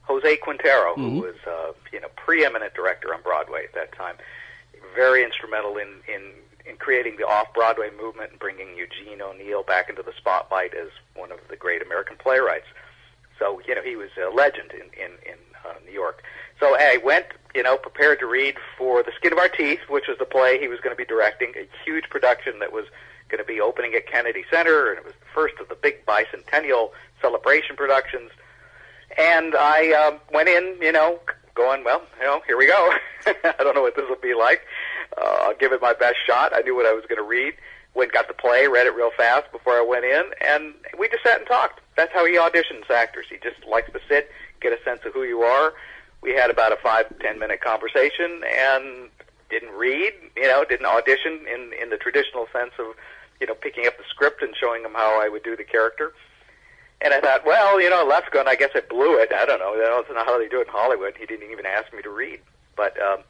Jose 0.03 0.37
Quintero, 0.39 0.95
mm-hmm. 0.95 1.03
who 1.03 1.21
was, 1.21 1.37
uh, 1.47 1.73
you 1.93 2.01
know, 2.01 2.09
preeminent 2.17 2.75
director 2.75 3.15
on 3.15 3.23
Broadway 3.23 3.65
at 3.65 3.75
that 3.75 3.93
time. 3.93 4.17
Very 4.95 5.23
instrumental 5.23 5.77
in 5.77 5.89
in 6.13 6.33
in 6.69 6.77
creating 6.77 7.17
the 7.17 7.25
off-Broadway 7.25 7.91
movement 7.97 8.33
and 8.33 8.41
bringing 8.41 8.77
Eugene 8.77 9.23
O'Neill 9.23 9.63
back 9.63 9.89
into 9.89 10.03
the 10.03 10.13
spotlight 10.17 10.75
as 10.75 10.89
one 11.15 11.31
of 11.31 11.39
the 11.49 11.57
great 11.57 11.81
American 11.81 12.17
playwrights. 12.17 12.67
So, 13.39 13.61
you 13.67 13.75
know, 13.75 13.83
he 13.83 13.97
was 13.97 14.11
a 14.17 14.35
legend 14.35 14.73
in 14.73 14.87
in, 14.99 15.13
in 15.25 15.39
uh, 15.65 15.75
New 15.85 15.93
York. 15.93 16.23
So 16.59 16.75
I 16.79 16.99
went, 17.05 17.27
you 17.55 17.63
know, 17.63 17.77
prepared 17.77 18.19
to 18.21 18.27
read 18.27 18.57
for 18.79 19.03
The 19.03 19.13
Skin 19.17 19.33
of 19.33 19.39
Our 19.39 19.49
Teeth, 19.49 19.81
which 19.89 20.09
was 20.09 20.17
the 20.19 20.25
play 20.25 20.59
he 20.59 20.69
was 20.69 20.81
going 20.81 20.95
to 20.95 20.97
be 20.97 21.05
directing, 21.05 21.53
a 21.57 21.69
huge 21.85 22.05
production 22.09 22.59
that 22.61 22.73
was 22.73 22.87
going 23.29 23.43
to 23.43 23.45
be 23.45 23.61
opening 23.61 23.95
at 23.95 24.07
Kennedy 24.07 24.45
Center, 24.51 24.91
and 24.91 24.99
it 24.99 25.05
was 25.05 25.15
the 25.15 25.27
first 25.35 25.55
of 25.61 25.69
the 25.69 25.75
big 25.75 26.07
bicentennial 26.07 26.91
celebration 27.21 27.77
productions. 27.77 28.31
And 29.19 29.55
I 29.55 29.93
uh, 29.93 30.19
went 30.33 30.49
in, 30.49 30.77
you 30.81 30.93
know, 30.93 31.19
going, 31.55 31.85
well, 31.85 32.03
you 32.19 32.25
know, 32.25 32.41
here 32.47 32.57
we 32.57 32.67
go. 32.67 32.93
I 33.27 33.55
don't 33.59 33.75
know 33.75 33.83
what 33.83 33.97
this 33.97 34.09
will 34.09 34.17
be 34.17 34.35
like. 34.35 34.63
Uh, 35.17 35.39
I'll 35.43 35.57
give 35.57 35.73
it 35.73 35.83
my 35.83 35.95
best 35.95 36.17
shot. 36.27 36.53
I 36.55 36.61
knew 36.61 36.77
what 36.77 36.87
I 36.87 36.93
was 36.93 37.05
going 37.09 37.21
to 37.21 37.29
read. 37.29 37.55
Went, 37.97 38.13
got 38.13 38.29
the 38.29 38.35
play, 38.35 38.69
read 38.69 38.87
it 38.87 38.95
real 38.95 39.11
fast 39.17 39.51
before 39.51 39.73
I 39.73 39.83
went 39.83 40.05
in, 40.05 40.25
and 40.47 40.75
we 40.99 41.09
just 41.09 41.23
sat 41.23 41.39
and 41.39 41.47
talked. 41.49 41.81
That's 41.97 42.13
how 42.13 42.27
he 42.27 42.37
auditions 42.37 42.91
actors. 42.91 43.27
He 43.31 43.37
just 43.43 43.67
likes 43.67 43.91
to 43.93 44.01
sit, 44.07 44.31
get 44.61 44.73
a 44.73 44.83
sense 44.85 45.01
of 45.07 45.15
who 45.15 45.25
you 45.25 45.41
are, 45.41 45.73
we 46.27 46.35
had 46.35 46.51
about 46.51 46.73
a 46.73 46.77
five 46.77 47.07
ten 47.21 47.39
minute 47.39 47.61
conversation 47.61 48.43
and 48.45 49.09
didn't 49.49 49.71
read, 49.71 50.13
you 50.37 50.43
know, 50.43 50.65
didn't 50.69 50.87
audition 50.87 51.41
in 51.47 51.73
in 51.81 51.91
the 51.91 51.97
traditional 51.97 52.49
sense 52.53 52.73
of 52.79 52.87
you 53.41 53.47
know 53.47 53.55
picking 53.55 53.87
up 53.87 53.97
the 53.97 54.05
script 54.11 54.43
and 54.43 54.55
showing 54.57 54.83
him 54.85 54.93
how 54.93 55.21
I 55.21 55.29
would 55.29 55.45
do 55.45 55.57
the 55.57 55.65
character. 55.65 56.13
And 57.01 57.13
I 57.13 57.21
thought, 57.21 57.45
well, 57.45 57.81
you 57.81 57.91
know, 57.91 58.05
left 58.05 58.33
going, 58.33 58.49
I 58.49 58.57
guess 58.57 58.71
I 58.75 58.81
blew 58.81 59.21
it. 59.21 59.31
I 59.31 59.45
don't 59.45 59.59
know. 59.59 59.77
That's 59.77 60.09
not 60.11 60.27
how 60.27 60.39
they 60.39 60.49
do 60.49 60.61
it 60.61 60.67
in 60.67 60.73
Hollywood. 60.73 61.15
He 61.19 61.27
didn't 61.27 61.51
even 61.53 61.67
ask 61.67 61.93
me 61.93 62.01
to 62.01 62.09
read. 62.11 62.41
But 62.75 63.01
um, 63.01 63.21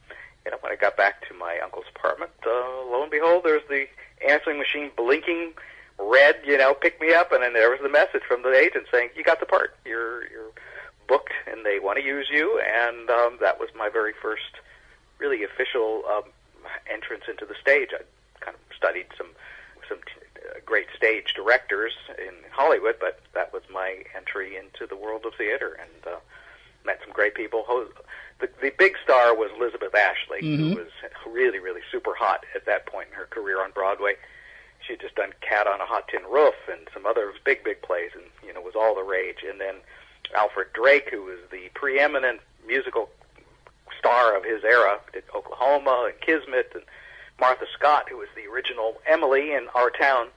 you 0.44 0.52
know, 0.52 0.58
when 0.60 0.72
I 0.72 0.76
got 0.76 0.96
back 0.96 1.26
to 1.28 1.34
my 1.34 1.58
uncle's 1.62 1.86
apartment, 1.94 2.30
uh, 2.46 2.50
lo 2.50 3.02
and 3.02 3.10
behold, 3.10 3.42
there's 3.44 3.66
the 3.68 3.86
answering 4.28 4.58
machine 4.58 4.90
blinking 4.96 5.52
red. 5.98 6.36
You 6.44 6.58
know, 6.58 6.74
pick 6.74 7.00
me 7.00 7.14
up, 7.14 7.32
and 7.32 7.42
then 7.42 7.52
there 7.52 7.70
was 7.70 7.80
the 7.82 7.88
message 7.88 8.22
from 8.26 8.42
the 8.42 8.52
agent 8.52 8.86
saying, 8.92 9.10
"You 9.16 9.24
got 9.24 9.40
the 9.40 9.46
part. 9.46 9.76
You're 9.84 10.28
you're 10.28 10.52
booked 11.06 11.32
and 11.46 11.64
they 11.64 11.78
want 11.78 11.98
to 11.98 12.04
use 12.04 12.28
you. 12.30 12.60
And 12.60 13.10
um, 13.10 13.38
that 13.40 13.58
was 13.58 13.68
my 13.76 13.88
very 13.88 14.12
first 14.20 14.60
really 15.18 15.42
official 15.42 16.02
um, 16.10 16.24
entrance 16.90 17.24
into 17.28 17.46
the 17.46 17.54
stage. 17.60 17.90
I 17.94 18.02
kind 18.40 18.56
of 18.56 18.76
studied 18.76 19.06
some 19.16 19.28
some 19.88 19.98
t- 19.98 20.40
uh, 20.48 20.60
great 20.64 20.88
stage 20.96 21.32
directors 21.34 21.92
in 22.18 22.34
Hollywood, 22.50 22.96
but 23.00 23.20
that 23.34 23.52
was 23.52 23.62
my 23.72 24.02
entry 24.16 24.56
into 24.56 24.86
the 24.86 24.96
world 24.96 25.24
of 25.24 25.34
theater, 25.34 25.78
and 25.80 26.14
uh, 26.14 26.18
met 26.86 27.00
some 27.04 27.12
great 27.12 27.34
people. 27.34 27.64
The, 28.38 28.48
the 28.62 28.72
big 28.78 28.94
star 29.02 29.34
was 29.34 29.50
Elizabeth 29.58 29.94
Ashley, 29.94 30.40
who 30.40 30.56
mm-hmm. 30.56 30.74
was 30.74 30.88
really, 31.26 31.58
really 31.58 31.82
super 31.90 32.14
hot 32.14 32.44
at 32.54 32.64
that 32.66 32.86
point 32.86 33.08
in 33.10 33.14
her 33.14 33.26
career 33.26 33.62
on 33.62 33.72
Broadway. 33.72 34.14
She 34.86 34.92
had 34.92 35.00
just 35.00 35.16
done 35.16 35.32
Cat 35.40 35.66
on 35.66 35.80
a 35.80 35.86
Hot 35.86 36.08
Tin 36.08 36.22
Roof 36.30 36.54
and 36.70 36.88
some 36.94 37.06
other 37.06 37.32
big, 37.44 37.64
big 37.64 37.82
plays, 37.82 38.10
and 38.14 38.24
you 38.46 38.54
know 38.54 38.60
was 38.60 38.76
all 38.76 38.94
the 38.94 39.02
rage. 39.02 39.44
And 39.48 39.60
then 39.60 39.76
Alfred 40.34 40.68
Drake, 40.72 41.10
who 41.10 41.22
was 41.22 41.38
the 41.50 41.70
preeminent 41.74 42.40
musical 42.66 43.10
star 43.98 44.36
of 44.36 44.44
his 44.44 44.62
era, 44.64 45.00
did 45.12 45.24
Oklahoma 45.34 46.10
and 46.10 46.20
Kismet, 46.20 46.72
and 46.74 46.84
Martha 47.40 47.66
Scott, 47.76 48.08
who 48.08 48.18
was 48.18 48.28
the 48.36 48.46
original 48.50 49.00
Emily 49.06 49.52
in 49.52 49.66
Our 49.74 49.90
Town, 49.90 50.28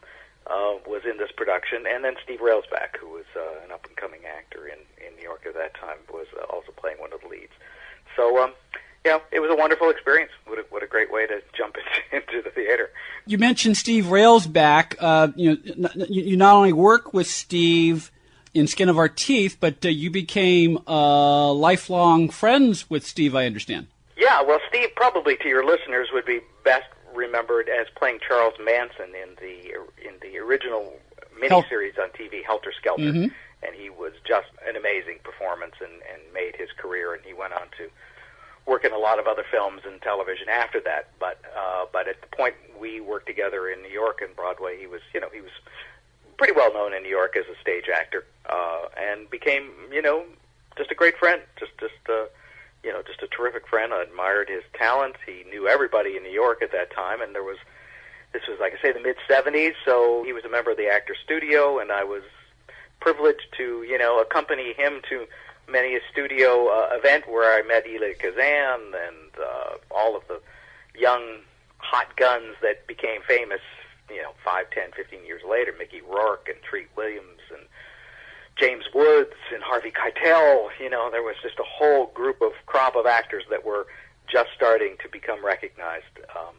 uh, 0.50 0.76
was 0.88 1.04
in 1.10 1.18
this 1.18 1.32
production, 1.32 1.86
and 1.88 2.04
then 2.04 2.16
Steve 2.24 2.40
Railsback, 2.40 2.98
who 3.00 3.10
was 3.10 3.26
uh, 3.36 3.64
an 3.64 3.72
up-and-coming 3.72 4.22
actor 4.26 4.68
in, 4.68 4.80
in 5.06 5.16
New 5.16 5.24
York 5.24 5.44
at 5.48 5.54
that 5.54 5.76
time, 5.76 5.98
was 6.12 6.28
uh, 6.36 6.46
also 6.46 6.72
playing 6.72 7.00
one 7.00 7.14
of 7.14 7.22
the 7.22 7.28
leads. 7.28 7.54
So, 8.16 8.42
um, 8.42 8.54
yeah, 9.06 9.20
it 9.32 9.40
was 9.40 9.52
a 9.52 9.56
wonderful 9.56 9.90
experience. 9.90 10.32
What 10.46 10.60
a, 10.60 10.66
what 10.70 10.84
a 10.84 10.88
great 10.88 11.12
way 11.12 11.28
to 11.28 11.42
jump 11.56 11.78
into, 11.78 12.18
into 12.34 12.42
the 12.42 12.50
theater. 12.50 12.90
You 13.26 13.38
mentioned 13.38 13.78
Steve 13.78 14.06
Railsback. 14.06 14.96
Uh, 15.00 15.30
you 15.36 15.58
know, 15.78 15.92
you 16.10 16.36
not 16.36 16.56
only 16.56 16.74
work 16.74 17.14
with 17.14 17.28
Steve 17.28 18.12
in 18.54 18.68
Skin 18.68 18.90
of 18.90 18.98
Our 18.98 19.10
Teeth, 19.10 19.58
but 19.60 19.86
uh, 19.86 19.90
you 19.90 20.10
became 20.10 20.80
uh, 20.88 21.54
lifelong 21.54 22.30
friends 22.30 22.90
with 22.90 23.06
Steve. 23.06 23.36
I 23.36 23.46
understand. 23.46 23.88
Yeah, 24.18 24.42
well, 24.42 24.60
Steve 24.68 24.90
probably 24.96 25.38
to 25.38 25.48
your 25.48 25.66
listeners 25.66 26.10
would 26.12 26.26
be 26.26 26.42
best 26.66 26.88
remembered 27.20 27.70
as 27.70 27.88
playing 27.96 28.20
Charles 28.26 28.56
Manson 28.64 29.14
in 29.14 29.36
the 29.40 29.76
in 30.08 30.16
the 30.22 30.40
original 30.40 30.94
miniseries 31.40 32.00
on 32.00 32.10
TV, 32.10 32.44
Helter 32.44 32.72
Skelter, 32.72 33.04
and 33.64 33.76
he 33.76 33.90
was 33.90 34.14
just 34.26 34.48
an 34.68 34.76
amazing 34.76 35.20
performance 35.24 35.76
and, 35.82 35.92
and 36.12 36.22
made 36.34 36.56
his 36.56 36.70
career. 36.78 37.14
And 37.14 37.24
he 37.24 37.34
went 37.34 37.54
on 37.54 37.68
to 37.78 37.90
work 38.66 38.86
in 38.86 38.94
a 38.94 38.98
lot 38.98 39.20
of 39.20 39.28
other 39.28 39.44
films 39.50 39.82
and 39.86 40.02
television 40.02 40.48
after 40.50 40.80
that. 40.82 41.10
But 41.20 41.40
uh, 41.58 41.86
but 41.92 42.08
at 42.08 42.22
the 42.22 42.28
point 42.28 42.56
we 42.80 43.02
worked 43.02 43.28
together 43.28 43.70
in 43.70 43.82
New 43.82 43.90
York 43.92 44.22
and 44.22 44.34
Broadway, 44.36 44.80
he 44.80 44.88
was 44.88 45.02
you 45.14 45.20
know 45.20 45.30
he 45.34 45.42
was 45.42 45.52
pretty 46.38 46.54
well 46.54 46.74
known 46.74 46.94
in 46.94 47.04
New 47.04 47.10
York 47.10 47.36
as 47.36 47.46
a 47.54 47.60
stage 47.62 47.90
actor, 47.94 48.26
uh, 48.48 48.86
and 48.98 49.30
became 49.30 49.72
you 49.92 50.02
know 50.02 50.24
just 50.78 50.92
a 50.92 50.96
great 50.96 51.18
friend, 51.18 51.42
just 51.60 51.78
just 51.80 52.00
uh, 52.10 52.26
you 52.84 52.92
know 52.92 53.02
just 53.02 53.22
a 53.22 53.28
terrific 53.28 53.68
friend. 53.68 53.94
I 53.94 54.04
admired 54.04 54.50
his 54.50 54.64
talent. 54.74 55.16
He 55.26 55.44
knew 55.50 55.68
everybody 55.68 56.16
in 56.16 56.24
New 56.24 56.32
York 56.32 56.62
at 56.62 56.72
that 56.72 56.94
time, 56.94 57.22
and 57.22 57.36
there 57.36 57.44
was 57.44 57.58
this 58.34 58.44
was 58.48 58.60
like 58.60 58.74
I 58.78 58.82
say 58.82 58.92
the 58.92 59.00
mid 59.00 59.18
'70s, 59.30 59.74
so 59.86 60.24
he 60.24 60.34
was 60.34 60.46
a 60.46 60.50
member 60.50 60.72
of 60.72 60.78
the 60.78 60.88
Actor 60.88 61.16
Studio, 61.24 61.80
and 61.80 61.92
I 61.92 62.04
was 62.04 62.24
privileged 63.00 63.48
to 63.58 63.84
you 63.84 63.98
know 63.98 64.20
accompany 64.20 64.74
him 64.74 65.02
to 65.10 65.26
many 65.68 65.96
a 65.96 66.00
studio 66.12 66.68
uh, 66.68 66.90
event 66.94 67.30
where 67.30 67.58
I 67.58 67.66
met 67.68 67.86
Elia 67.86 68.16
Kazan 68.16 68.82
and 68.82 69.32
uh, 69.38 69.78
all 69.92 70.16
of 70.16 70.24
the 70.28 70.42
young 70.96 71.40
hot 71.78 72.16
guns 72.18 72.56
that 72.62 72.86
became 72.88 73.22
famous, 73.28 73.62
you 74.10 74.22
know, 74.22 74.32
five, 74.44 74.70
ten, 74.72 74.92
fifteen 74.96 75.26
years 75.26 75.42
later. 75.48 75.74
Mickey 75.78 76.02
Rourke 76.02 76.50
and 76.50 76.62
Treat 76.64 76.88
Williams 76.96 77.42
and 77.52 77.62
James 78.60 78.84
Woods 78.94 79.34
and 79.54 79.64
Harvey 79.64 79.92
Keitel. 79.92 80.70
You 80.80 80.90
know, 80.90 81.10
there 81.12 81.24
was 81.24 81.36
just 81.42 81.60
a 81.60 81.64
whole 81.64 82.08
group 82.08 82.42
of 82.42 82.52
crop 82.66 82.96
of 82.96 83.06
actors 83.06 83.44
that 83.50 83.66
were 83.66 83.88
just 84.32 84.50
starting 84.56 84.96
to 85.02 85.10
become 85.10 85.44
recognized. 85.44 86.06
Um, 86.36 86.54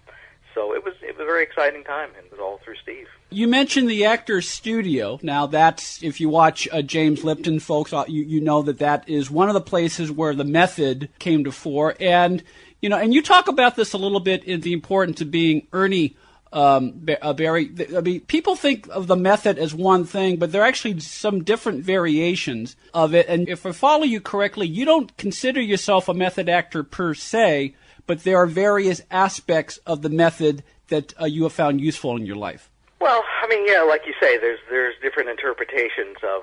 so 0.55 0.75
it 0.75 0.85
was 0.85 0.95
it 1.03 1.17
was 1.17 1.23
a 1.23 1.25
very 1.25 1.43
exciting 1.43 1.85
time, 1.85 2.11
and 2.17 2.27
it 2.27 2.33
was 2.33 2.41
all 2.41 2.59
through 2.65 2.77
Steve. 2.83 3.07
You 3.31 3.47
mentioned 3.47 3.89
the 3.89 4.05
Actors 4.05 4.49
Studio. 4.49 5.21
Now, 5.23 5.47
that's 5.47 6.03
if 6.03 6.21
you 6.21 6.29
watch 6.29 6.69
uh, 6.73 6.83
James 6.83 7.23
Lipton, 7.23 7.61
folks, 7.61 7.93
uh, 7.93 8.05
you 8.09 8.23
you 8.23 8.41
know 8.41 8.63
that 8.63 8.79
that 8.79 9.09
is 9.09 9.31
one 9.31 9.49
of 9.49 9.55
the 9.55 9.61
places 9.61 10.11
where 10.11 10.35
the 10.35 10.45
method 10.45 11.09
came 11.19 11.45
to 11.45 11.53
fore, 11.53 11.95
and 12.01 12.43
you 12.81 12.89
know, 12.89 12.97
and 12.97 13.15
you 13.15 13.23
talk 13.23 13.49
about 13.49 13.77
this 13.77 13.93
a 13.93 13.99
little 13.99 14.21
bit 14.21 14.43
in 14.45 14.63
the 14.63 14.73
importance 14.73 15.21
of 15.21 15.31
being 15.31 15.67
Ernie. 15.73 16.17
Um, 16.53 17.07
uh, 17.23 17.33
Barry, 17.33 17.71
I 17.97 18.01
mean, 18.01 18.21
people 18.23 18.57
think 18.57 18.89
of 18.89 19.07
the 19.07 19.17
method 19.17 19.57
as 19.57 19.73
one 19.73 20.05
thing, 20.05 20.37
but 20.37 20.51
there 20.51 20.63
are 20.63 20.67
actually 20.67 20.99
some 20.99 21.45
different 21.45 21.85
variations 21.85 22.75
of 22.93 23.15
it. 23.15 23.29
And 23.29 23.49
if 23.49 23.65
I 23.65 23.73
follow 23.73 24.03
you 24.03 24.21
correctly, 24.21 24.67
you 24.67 24.85
don't 24.85 25.17
consider 25.17 25.61
yourself 25.61 26.09
a 26.09 26.15
method 26.15 26.49
actor 26.49 26.83
per 26.83 27.15
se, 27.15 27.75
but 28.07 28.25
there 28.25 28.37
are 28.39 28.47
various 28.47 29.01
aspects 29.13 29.79
of 29.87 30.03
the 30.03 30.09
method 30.09 30.65
that 30.89 31.15
uh, 31.21 31.27
you 31.27 31.45
have 31.45 31.53
found 31.53 31.81
useful 31.81 32.17
in 32.17 32.27
your 32.27 32.37
life. 32.37 32.69
Well, 33.01 33.23
I 33.43 33.47
mean, 33.49 33.67
yeah, 33.67 33.83
like 33.83 34.03
you 34.07 34.15
say, 34.21 34.37
there's 34.37 34.59
there's 34.69 34.95
different 35.01 35.31
interpretations 35.31 36.17
of 36.23 36.43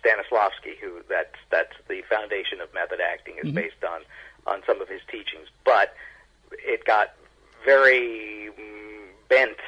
Stanislavski, 0.00 0.78
who 0.80 1.02
that's 1.08 1.34
that's 1.50 1.74
the 1.88 2.02
foundation 2.08 2.60
of 2.60 2.72
method 2.72 3.00
acting 3.00 3.34
is 3.42 3.52
based 3.52 3.84
on 3.84 4.02
on 4.46 4.62
some 4.66 4.80
of 4.80 4.88
his 4.88 5.00
teachings, 5.10 5.48
but 5.64 5.94
it 6.52 6.84
got 6.84 7.14
very 7.64 8.48
mm, 8.58 9.07
bent 9.28 9.58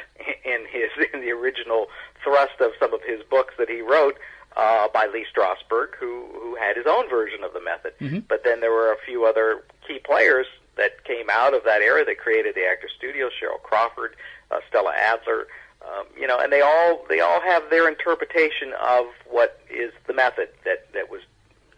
in 0.45 0.67
his 0.71 0.90
in 1.14 1.21
the 1.21 1.31
original 1.31 1.87
thrust 2.23 2.61
of 2.61 2.73
some 2.79 2.93
of 2.95 3.02
his 3.02 3.23
books 3.23 3.55
that 3.59 3.69
he 3.69 3.81
wrote 3.81 4.19
uh, 4.57 4.88
by 4.93 5.07
Lee 5.07 5.26
Strasberg, 5.33 5.95
who 5.99 6.26
who 6.33 6.57
had 6.57 6.76
his 6.76 6.87
own 6.87 7.09
version 7.09 7.45
of 7.45 7.52
the 7.52 7.61
method. 7.61 7.93
But 8.29 8.45
then 8.45 8.61
there 8.61 8.73
were 8.73 8.93
a 8.93 8.99
few 9.07 9.25
other 9.25 9.62
key 9.87 9.99
players 9.99 10.47
that 10.76 11.05
came 11.05 11.29
out 11.31 11.55
of 11.55 11.64
that 11.64 11.83
era 11.83 12.05
that 12.05 12.19
created 12.19 12.55
the 12.55 12.67
Actor 12.67 12.88
Studio: 12.97 13.29
Cheryl 13.29 13.62
Crawford, 13.62 14.17
uh, 14.50 14.61
Stella 14.69 14.93
Adler. 14.97 15.47
Um, 15.83 16.05
you 16.19 16.26
know, 16.26 16.38
and 16.38 16.52
they 16.52 16.61
all 16.61 17.05
they 17.09 17.21
all 17.21 17.40
have 17.40 17.71
their 17.71 17.88
interpretation 17.88 18.75
of 18.83 19.07
what 19.26 19.61
is 19.71 19.93
the 20.07 20.12
method 20.12 20.50
that 20.64 20.93
that 20.93 21.11
was 21.11 21.23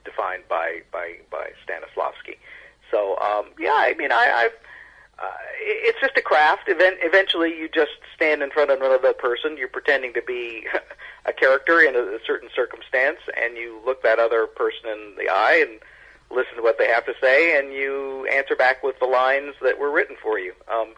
defined 0.05 0.43
by 0.49 0.83
by 0.91 1.19
by 1.31 1.51
Stanislavski. 1.65 2.37
So 2.91 3.17
um, 3.19 3.47
yeah, 3.59 3.77
I 3.77 3.95
mean, 3.97 4.11
I, 4.11 4.31
I've 4.35 4.57
uh, 5.23 5.27
it's 5.61 6.01
just 6.01 6.17
a 6.17 6.23
craft. 6.23 6.69
Event, 6.69 6.97
eventually, 7.01 7.57
you 7.57 7.69
just 7.69 7.93
stand 8.15 8.43
in 8.43 8.51
front 8.51 8.71
of 8.71 8.81
another 8.81 9.13
person. 9.13 9.57
You're 9.57 9.69
pretending 9.69 10.13
to 10.15 10.23
be 10.23 10.67
a 11.27 11.33
character 11.33 11.81
in 11.81 11.95
a, 11.95 12.01
a 12.01 12.19
certain 12.27 12.49
circumstance, 12.55 13.19
and 13.41 13.57
you 13.57 13.81
look 13.87 14.03
that 14.03 14.19
other 14.19 14.47
person 14.47 14.89
in 14.91 15.15
the 15.17 15.29
eye 15.29 15.65
and 15.67 15.81
listen 16.31 16.57
to 16.57 16.63
what 16.63 16.79
they 16.79 16.89
have 16.89 17.05
to 17.07 17.15
say, 17.21 17.59
and 17.59 17.73
you 17.73 18.27
answer 18.33 18.57
back 18.57 18.83
with 18.83 18.99
the 18.99 19.07
lines 19.07 19.55
that 19.63 19.79
were 19.79 19.91
written 19.91 20.17
for 20.21 20.39
you. 20.39 20.55
Um, 20.73 20.95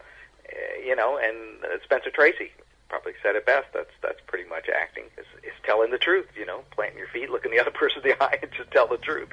eh, 0.49 0.87
you 0.87 0.97
know, 0.97 1.19
and 1.19 1.65
uh, 1.65 1.77
Spencer 1.85 2.11
Tracy 2.11 2.53
probably 2.89 3.13
said 3.23 3.37
it 3.37 3.45
best. 3.45 3.67
That's 3.75 3.91
that's 4.03 4.21
pretty 4.27 4.49
much 4.49 4.69
acting 4.69 5.05
is, 5.19 5.27
is 5.43 5.53
telling 5.65 5.91
the 5.91 5.99
truth. 5.99 6.29
You 6.37 6.47
know, 6.47 6.63
planting 6.71 6.99
your 6.99 7.09
feet, 7.09 7.29
looking 7.29 7.51
the 7.51 7.61
other 7.61 7.71
person 7.71 8.03
in 8.03 8.11
the 8.11 8.23
eye, 8.23 8.39
and 8.41 8.51
just 8.53 8.71
tell 8.71 8.87
the 8.87 8.97
truth. 8.97 9.29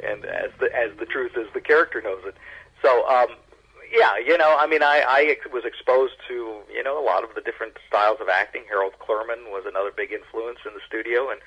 And 0.00 0.24
as 0.26 0.50
the 0.60 0.74
as 0.74 0.90
the 0.98 1.06
truth 1.06 1.32
is, 1.36 1.46
the 1.54 1.60
character 1.60 2.02
knows 2.02 2.22
it. 2.26 2.34
So, 2.82 3.08
um, 3.08 3.28
yeah, 3.94 4.18
you 4.18 4.36
know, 4.36 4.56
I 4.58 4.66
mean, 4.66 4.82
I, 4.82 5.04
I 5.06 5.36
was 5.52 5.64
exposed 5.64 6.14
to 6.28 6.58
you 6.72 6.82
know 6.82 6.98
a 6.98 7.04
lot 7.04 7.22
of 7.22 7.34
the 7.34 7.40
different 7.40 7.78
styles 7.86 8.18
of 8.20 8.28
acting. 8.28 8.64
Harold 8.68 8.94
Clurman 8.98 9.54
was 9.54 9.64
another 9.66 9.92
big 9.94 10.12
influence 10.12 10.58
in 10.66 10.74
the 10.74 10.80
studio, 10.86 11.30
and 11.30 11.40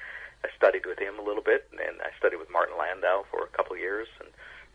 I 0.44 0.50
studied 0.56 0.86
with 0.86 1.00
him 1.00 1.20
a 1.20 1.24
little 1.24 1.44
bit, 1.44 1.68
and 1.72 2.00
I 2.02 2.16
studied 2.18 2.38
with 2.38 2.50
Martin 2.50 2.78
Landau 2.78 3.26
for 3.30 3.44
a 3.44 3.52
couple 3.52 3.76
of 3.76 3.80
years, 3.80 4.08
and 4.20 4.30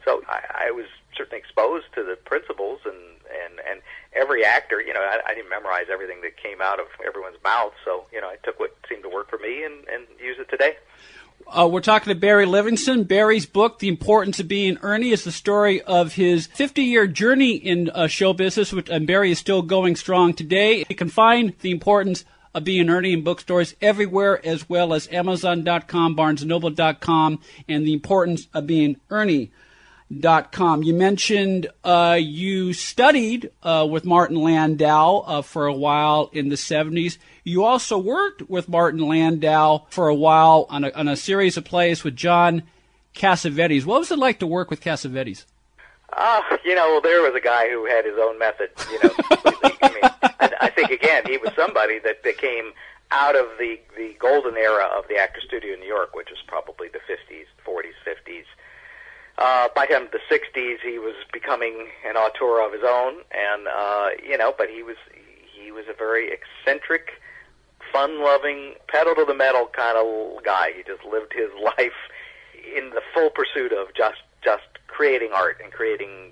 so 0.05 0.23
I, 0.29 0.69
I 0.69 0.71
was 0.71 0.87
certainly 1.17 1.39
exposed 1.39 1.87
to 1.95 2.05
the 2.05 2.17
principles 2.17 2.81
and 2.85 3.01
and 3.33 3.61
and 3.65 3.81
every 4.13 4.45
actor. 4.45 4.81
You 4.83 4.93
know, 4.93 5.01
I, 5.01 5.21
I 5.27 5.35
didn't 5.35 5.49
memorize 5.49 5.87
everything 5.91 6.21
that 6.23 6.37
came 6.37 6.61
out 6.61 6.79
of 6.79 6.87
everyone's 7.07 7.41
mouth, 7.43 7.73
so 7.85 8.05
you 8.13 8.21
know, 8.21 8.29
I 8.29 8.37
took 8.45 8.61
what 8.61 8.77
seemed 8.89 9.03
to 9.05 9.09
work 9.09 9.31
for 9.31 9.39
me 9.39 9.65
and 9.65 9.89
and 9.89 10.05
use 10.21 10.37
it 10.39 10.51
today. 10.51 10.77
Uh, 11.47 11.69
we're 11.71 11.81
talking 11.81 12.13
to 12.13 12.19
Barry 12.19 12.47
Livingston. 12.47 13.05
Barry's 13.05 13.47
book, 13.47 13.79
The 13.79 13.89
Importance 13.89 14.41
of 14.41 14.49
Being 14.49 14.79
Ernie, 14.83 15.11
is 15.11 15.25
the 15.25 15.33
story 15.33 15.83
of 15.83 16.15
his 16.15 16.47
50 16.47 16.83
year 16.83 17.07
journey 17.07 17.53
in 17.53 17.91
uh, 17.91 18.07
show 18.07 18.33
business, 18.33 18.73
which, 18.73 18.89
and 18.89 19.07
Barry 19.07 19.31
is 19.31 19.39
still 19.39 19.63
going 19.63 19.97
strong 19.97 20.35
today. 20.35 20.85
You 20.89 20.97
can 20.97 21.09
find 21.09 21.55
The 21.61 21.71
Importance 21.71 22.25
of 22.55 22.65
Being 22.65 22.89
Ernie 22.89 23.13
in 23.13 23.23
bookstores 23.23 23.75
everywhere, 23.81 24.45
as 24.47 24.69
well 24.69 24.95
as 24.95 25.09
Amazon.com, 25.11 26.17
BarnesNoble.com, 26.17 27.41
and 27.69 27.87
The 27.87 27.93
Importance 27.93 28.49
of 28.55 28.67
Being 28.67 28.97
Ernie. 29.11 29.51
Dot 30.21 30.53
com. 30.53 30.83
You 30.83 30.95
mentioned 30.95 31.69
uh, 31.85 32.19
you 32.21 32.73
studied 32.73 33.51
uh, 33.63 33.87
with 33.89 34.05
Martin 34.05 34.37
Landau 34.37 35.21
uh, 35.21 35.43
for 35.43 35.67
a 35.67 35.73
while 35.73 36.29
in 36.33 36.49
the 36.49 36.57
70s. 36.57 37.19
You 37.45 37.65
also 37.65 37.97
worked 37.97 38.43
with 38.51 38.69
Martin 38.69 39.01
Landau 39.01 39.87
for 39.91 40.09
a 40.09 40.15
while 40.15 40.67
on 40.69 40.85
a, 40.85 40.91
on 40.93 41.09
a 41.09 41.17
series 41.17 41.57
of 41.57 41.65
plays 41.65 42.05
with 42.05 42.17
John 42.17 42.65
Cassavetes. 43.15 43.85
What 43.85 44.01
was 44.01 44.11
it 44.11 44.19
like 44.19 44.39
to 44.41 44.47
work 44.47 44.71
with 44.71 44.81
Cassavetes? 44.81 45.45
Uh, 46.13 46.43
you 46.65 46.75
know, 46.75 46.89
well, 46.89 47.01
there 47.01 47.23
was 47.23 47.35
a 47.35 47.41
guy 47.41 47.71
who 47.71 47.87
had 47.87 48.05
his 48.05 48.17
own 48.21 48.39
method. 48.39 48.71
You 48.91 48.99
know, 49.03 49.15
I 49.31 49.89
mean, 49.89 50.31
I, 50.41 50.53
I 50.63 50.71
think 50.71 50.91
again, 50.91 51.25
he 51.27 51.39
was 51.39 51.53
somebody 51.57 51.99
that, 52.01 52.23
that 52.23 52.37
came 52.39 52.73
out 53.11 53.37
of 53.37 53.47
the 53.59 53.79
the 53.97 54.15
golden 54.19 54.57
era 54.57 54.89
of 54.97 55.07
the 55.09 55.17
actor 55.17 55.41
studio 55.41 55.75
in 55.75 55.81
New 55.81 55.87
York, 55.87 56.15
which 56.15 56.29
was 56.31 56.41
probably 56.47 56.89
the 56.89 57.01
50s, 57.01 57.47
40s, 57.67 57.97
50s. 58.07 58.45
Uh, 59.43 59.67
by 59.75 59.87
of 59.87 60.13
the 60.13 60.21
60s, 60.31 60.77
he 60.85 61.01
was 61.01 61.17
becoming 61.33 61.89
an 62.07 62.17
auteur 62.17 62.65
of 62.65 62.73
his 62.73 62.85
own, 62.87 63.15
and 63.33 63.67
uh, 63.67 64.11
you 64.23 64.39
know, 64.39 64.55
but 64.57 64.71
he 64.71 64.85
was 64.85 64.95
he 65.53 65.73
was 65.73 65.85
a 65.91 65.93
very 65.93 66.31
eccentric 66.31 67.11
fun-loving, 67.93 68.75
pedal 68.87 69.17
to 69.17 69.25
the 69.25 69.35
metal 69.35 69.69
kind 69.75 69.99
of 69.99 70.45
guy. 70.45 70.71
He 70.77 70.85
just 70.85 71.05
lived 71.05 71.33
his 71.33 71.51
life 71.61 71.99
in 72.77 72.91
the 72.91 73.03
full 73.13 73.31
pursuit 73.31 73.73
of 73.73 73.89
just 73.97 74.23
just 74.45 74.79
creating 74.87 75.31
art 75.35 75.61
and 75.61 75.73
creating 75.73 76.31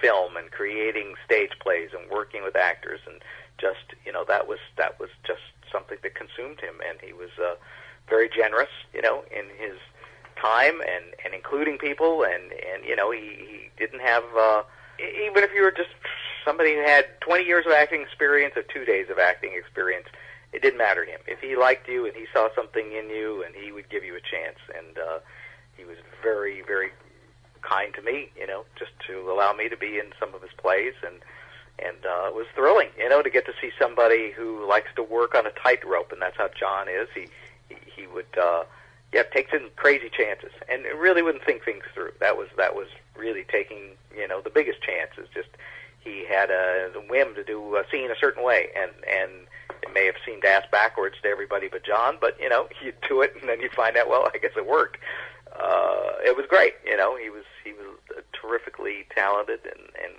film 0.00 0.36
and 0.36 0.48
creating 0.52 1.14
stage 1.24 1.50
plays 1.58 1.90
and 1.98 2.08
working 2.08 2.44
with 2.44 2.54
actors 2.54 3.00
and 3.08 3.22
just 3.58 3.98
you 4.04 4.12
know 4.12 4.24
that 4.28 4.46
was 4.46 4.60
that 4.76 5.00
was 5.00 5.10
just 5.26 5.42
something 5.72 5.98
that 6.04 6.14
consumed 6.14 6.60
him 6.60 6.76
and 6.88 7.00
he 7.00 7.12
was 7.12 7.30
uh, 7.42 7.56
very 8.08 8.28
generous 8.28 8.70
you 8.94 9.02
know 9.02 9.24
in 9.32 9.46
his 9.58 9.78
time 10.40 10.80
and 10.80 11.04
and 11.24 11.34
including 11.34 11.78
people 11.78 12.24
and 12.24 12.52
and 12.52 12.84
you 12.84 12.94
know 12.94 13.10
he 13.10 13.20
he 13.20 13.70
didn't 13.78 14.00
have 14.00 14.24
uh 14.38 14.62
even 14.98 15.42
if 15.42 15.50
you 15.54 15.62
were 15.62 15.70
just 15.70 15.90
somebody 16.44 16.74
who 16.74 16.82
had 16.82 17.06
20 17.20 17.44
years 17.44 17.66
of 17.66 17.72
acting 17.72 18.02
experience 18.02 18.54
or 18.56 18.62
2 18.62 18.84
days 18.84 19.10
of 19.10 19.18
acting 19.18 19.52
experience 19.54 20.06
it 20.52 20.62
didn't 20.62 20.78
matter 20.78 21.04
to 21.04 21.10
him. 21.10 21.20
If 21.26 21.40
he 21.40 21.56
liked 21.56 21.88
you 21.88 22.06
and 22.06 22.14
he 22.14 22.24
saw 22.32 22.48
something 22.54 22.92
in 22.92 23.10
you 23.10 23.42
and 23.44 23.54
he 23.54 23.72
would 23.72 23.90
give 23.90 24.04
you 24.04 24.14
a 24.16 24.20
chance. 24.20 24.58
And 24.76 24.98
uh 24.98 25.18
he 25.76 25.84
was 25.84 25.96
very 26.22 26.62
very 26.62 26.90
kind 27.62 27.92
to 27.94 28.02
me 28.02 28.30
you 28.38 28.46
know 28.46 28.64
just 28.78 28.92
to 29.08 29.30
allow 29.30 29.52
me 29.52 29.68
to 29.68 29.76
be 29.76 29.98
in 29.98 30.12
some 30.20 30.34
of 30.34 30.42
his 30.42 30.52
plays. 30.56 30.94
And 31.04 31.16
and 31.78 32.06
uh, 32.06 32.28
it 32.28 32.34
was 32.34 32.46
thrilling, 32.54 32.88
you 32.98 33.08
know, 33.08 33.22
to 33.22 33.30
get 33.30 33.44
to 33.46 33.52
see 33.60 33.70
somebody 33.78 34.30
who 34.30 34.66
likes 34.66 34.88
to 34.96 35.02
work 35.02 35.34
on 35.34 35.46
a 35.46 35.50
tightrope, 35.50 36.10
and 36.10 36.22
that's 36.22 36.36
how 36.36 36.48
John 36.58 36.88
is. 36.88 37.08
He 37.14 37.28
he, 37.68 37.76
he 37.94 38.06
would 38.06 38.26
uh, 38.40 38.64
yeah 39.12 39.22
take 39.32 39.48
some 39.50 39.70
crazy 39.76 40.10
chances, 40.10 40.52
and 40.68 40.84
really 40.98 41.22
wouldn't 41.22 41.44
think 41.44 41.64
things 41.64 41.84
through. 41.94 42.12
That 42.20 42.36
was 42.36 42.48
that 42.56 42.74
was 42.74 42.88
really 43.16 43.44
taking 43.44 43.96
you 44.16 44.26
know 44.28 44.40
the 44.40 44.50
biggest 44.50 44.82
chances. 44.82 45.28
Just 45.34 45.48
he 46.00 46.24
had 46.28 46.50
a 46.50 46.92
whim 47.08 47.34
to 47.34 47.44
do 47.44 47.76
a 47.76 47.84
scene 47.90 48.10
a 48.10 48.16
certain 48.18 48.44
way, 48.44 48.68
and 48.76 48.90
and 49.10 49.30
it 49.82 49.92
may 49.92 50.06
have 50.06 50.16
seemed 50.24 50.44
ass 50.44 50.64
backwards 50.70 51.16
to 51.22 51.28
everybody 51.28 51.68
but 51.68 51.84
John, 51.84 52.16
but 52.20 52.38
you 52.40 52.48
know 52.48 52.68
you 52.84 52.92
do 53.08 53.22
it, 53.22 53.34
and 53.40 53.48
then 53.48 53.60
you 53.60 53.70
find 53.70 53.96
out 53.96 54.08
well, 54.08 54.28
I 54.32 54.38
guess 54.38 54.52
it 54.56 54.66
worked. 54.66 54.98
Uh, 55.58 56.12
it 56.24 56.36
was 56.36 56.44
great, 56.48 56.74
you 56.84 56.96
know. 56.96 57.16
He 57.16 57.30
was 57.30 57.44
he 57.64 57.72
was 57.72 57.96
terrifically 58.40 59.06
talented, 59.14 59.60
and 59.64 59.82
and 60.02 60.14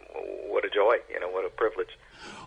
what 0.47 0.65
a 0.65 0.69
joy, 0.69 0.95
you 1.11 1.19
know, 1.19 1.29
what 1.29 1.45
a 1.45 1.49
privilege. 1.49 1.89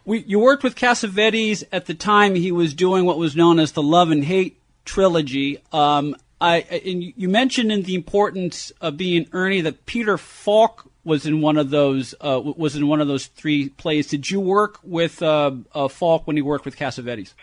We, 0.04 0.20
you 0.20 0.40
worked 0.40 0.64
with 0.64 0.74
Cassavetes 0.74 1.62
at 1.70 1.86
the 1.86 1.94
time 1.94 2.34
he 2.34 2.50
was 2.50 2.74
doing 2.74 3.04
what 3.04 3.18
was 3.18 3.36
known 3.36 3.60
as 3.60 3.72
the 3.72 3.82
Love 3.82 4.10
and 4.10 4.24
Hate 4.24 4.60
trilogy. 4.84 5.62
Um, 5.72 6.16
I 6.40 6.58
and 6.58 7.02
you 7.02 7.28
mentioned 7.28 7.70
in 7.70 7.82
the 7.82 7.94
importance 7.94 8.70
of 8.80 8.96
being 8.96 9.28
Ernie 9.32 9.60
that 9.60 9.86
Peter 9.86 10.16
Falk 10.16 10.90
was 11.04 11.26
in 11.26 11.40
one 11.40 11.56
of 11.56 11.70
those 11.70 12.14
uh, 12.20 12.40
was 12.42 12.76
in 12.76 12.86
one 12.88 13.00
of 13.00 13.08
those 13.08 13.26
three 13.26 13.68
plays. 13.68 14.06
Did 14.06 14.30
you 14.30 14.40
work 14.40 14.78
with 14.82 15.22
uh, 15.22 15.52
uh, 15.74 15.88
Falk 15.88 16.26
when 16.26 16.36
he 16.36 16.42
worked 16.42 16.64
with 16.64 16.76
Cassavetes? 16.76 17.34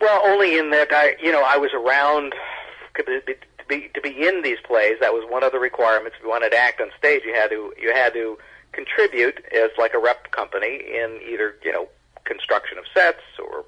Well, 0.00 0.20
only 0.24 0.58
in 0.58 0.70
that 0.70 0.88
I, 0.92 1.16
you 1.22 1.32
know, 1.32 1.42
I 1.44 1.56
was 1.56 1.70
around 1.74 2.34
to 2.96 3.36
be 3.68 3.90
to 3.94 4.00
be 4.00 4.26
in 4.26 4.42
these 4.42 4.58
plays. 4.64 4.96
That 5.00 5.12
was 5.12 5.24
one 5.30 5.42
of 5.42 5.52
the 5.52 5.58
requirements. 5.58 6.16
If 6.18 6.24
you 6.24 6.30
wanted 6.30 6.50
to 6.50 6.58
act 6.58 6.80
on 6.80 6.88
stage, 6.98 7.22
you 7.24 7.34
had 7.34 7.50
to 7.50 7.72
you 7.80 7.92
had 7.94 8.12
to 8.14 8.38
contribute 8.72 9.42
as 9.54 9.70
like 9.78 9.94
a 9.94 9.98
rep 9.98 10.30
company 10.32 10.76
in 10.76 11.20
either 11.28 11.56
you 11.64 11.72
know 11.72 11.88
construction 12.24 12.78
of 12.78 12.84
sets 12.94 13.22
or 13.38 13.64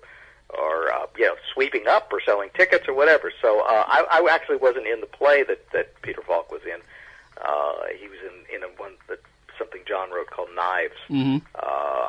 or 0.59 0.93
uh, 0.93 1.07
you 1.17 1.27
know 1.27 1.35
sweeping 1.53 1.87
up 1.89 2.13
or 2.13 2.21
selling 2.21 2.51
tickets 2.57 2.89
or 2.89 2.95
whatever. 2.95 3.33
So 3.41 3.61
uh, 3.61 3.85
I, 3.87 4.05
I 4.11 4.29
actually 4.35 4.57
wasn't 4.57 4.87
in 4.87 5.01
the 5.01 5.07
play 5.07 5.43
that 5.45 5.71
that 5.73 6.01
Peter 6.03 6.23
Falk 6.23 6.51
was 6.51 6.63
in. 6.65 6.81
Uh, 7.43 7.87
he 7.99 8.09
was 8.09 8.19
in 8.23 8.55
in 8.57 8.63
a 8.63 8.69
one 8.81 8.93
that 9.09 9.21
something 9.59 9.83
John 9.87 10.11
wrote 10.11 10.31
called 10.31 10.49
Knives. 10.55 10.97
Mm-hmm. 11.09 11.39
Uh, 11.55 11.61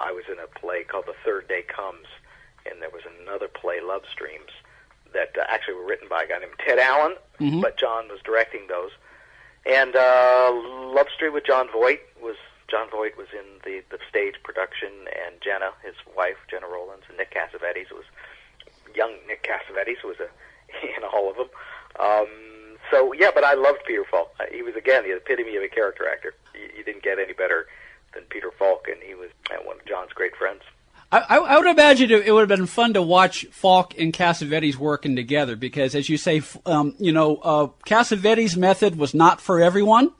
I 0.07 0.11
was 0.13 0.23
in 0.31 0.39
a 0.39 0.47
play 0.59 0.83
called 0.83 1.05
The 1.07 1.15
Third 1.25 1.47
Day 1.47 1.63
Comes, 1.63 2.07
and 2.69 2.81
there 2.81 2.89
was 2.89 3.03
another 3.21 3.47
play, 3.47 3.79
Love 3.81 4.03
Streams, 4.11 4.51
that 5.13 5.35
uh, 5.37 5.43
actually 5.49 5.75
were 5.75 5.85
written 5.85 6.07
by 6.09 6.23
a 6.23 6.27
guy 6.27 6.39
named 6.39 6.53
Ted 6.65 6.79
Allan, 6.79 7.15
Mhm. 7.39 7.61
but 7.61 7.77
John 7.77 8.07
was 8.09 8.19
directing 8.23 8.67
those. 8.67 8.91
And 9.65 9.95
uh, 9.95 10.51
Love 10.95 11.07
Streams 11.13 11.33
with 11.33 11.45
Jon 11.45 11.67
Voight 11.71 12.01
was 12.21 12.35
Jon 12.69 12.89
Voight 12.89 13.17
was 13.17 13.27
in 13.33 13.45
the 13.65 13.83
the 13.89 13.99
stage 14.09 14.35
production, 14.43 14.89
and 15.25 15.35
Gena, 15.41 15.71
his 15.83 15.95
wife, 16.15 16.37
Gena 16.49 16.67
Rowlands, 16.67 17.03
and 17.09 17.17
Nick 17.17 17.33
Cassavetes 17.33 17.91
was 17.91 18.05
young 18.95 19.13
Nick 19.27 19.43
Cassavetes 19.43 20.03
was 20.03 20.17
a, 20.19 20.29
in 20.97 21.03
all 21.03 21.29
of 21.29 21.37
them. 21.37 21.49
Um, 21.99 22.27
so 22.89 23.13
yeah, 23.13 23.29
but 23.33 23.43
I 23.43 23.53
loved 23.53 23.79
Peter 23.85 24.05
Falk. 24.09 24.33
Uh, 24.39 24.45
He 24.51 24.61
was 24.61 24.75
again 24.75 25.03
the 25.03 25.15
epitome 25.15 25.55
of 25.55 25.63
a 25.63 25.69
character 25.69 26.07
actor. 26.09 26.33
You, 26.53 26.69
you 26.77 26.83
didn't 26.83 27.03
get 27.03 27.19
any 27.19 27.33
better 27.33 27.67
than 28.13 28.23
Peter 28.23 28.51
Falk, 28.51 28.87
and 28.87 29.01
he 29.01 29.15
was 29.15 29.29
uh, 29.51 29.55
one 29.63 29.79
of 29.79 29.85
John's 29.85 30.11
great 30.13 30.35
friends. 30.35 30.61
I, 31.13 31.19
I 31.37 31.57
would 31.57 31.67
imagine 31.67 32.09
it, 32.09 32.25
it 32.25 32.31
would 32.31 32.49
have 32.49 32.57
been 32.57 32.67
fun 32.67 32.93
to 32.93 33.01
watch 33.01 33.45
Falk 33.51 33.93
and 33.99 34.13
Cassavetes 34.13 34.77
working 34.77 35.17
together 35.17 35.57
because, 35.57 35.93
as 35.93 36.07
you 36.07 36.15
say, 36.15 36.41
um, 36.65 36.95
you 36.99 37.11
know, 37.11 37.35
uh, 37.37 37.67
Cassavetes' 37.85 38.55
method 38.55 38.97
was 38.97 39.13
not 39.13 39.41
for 39.41 39.59
everyone. 39.61 40.13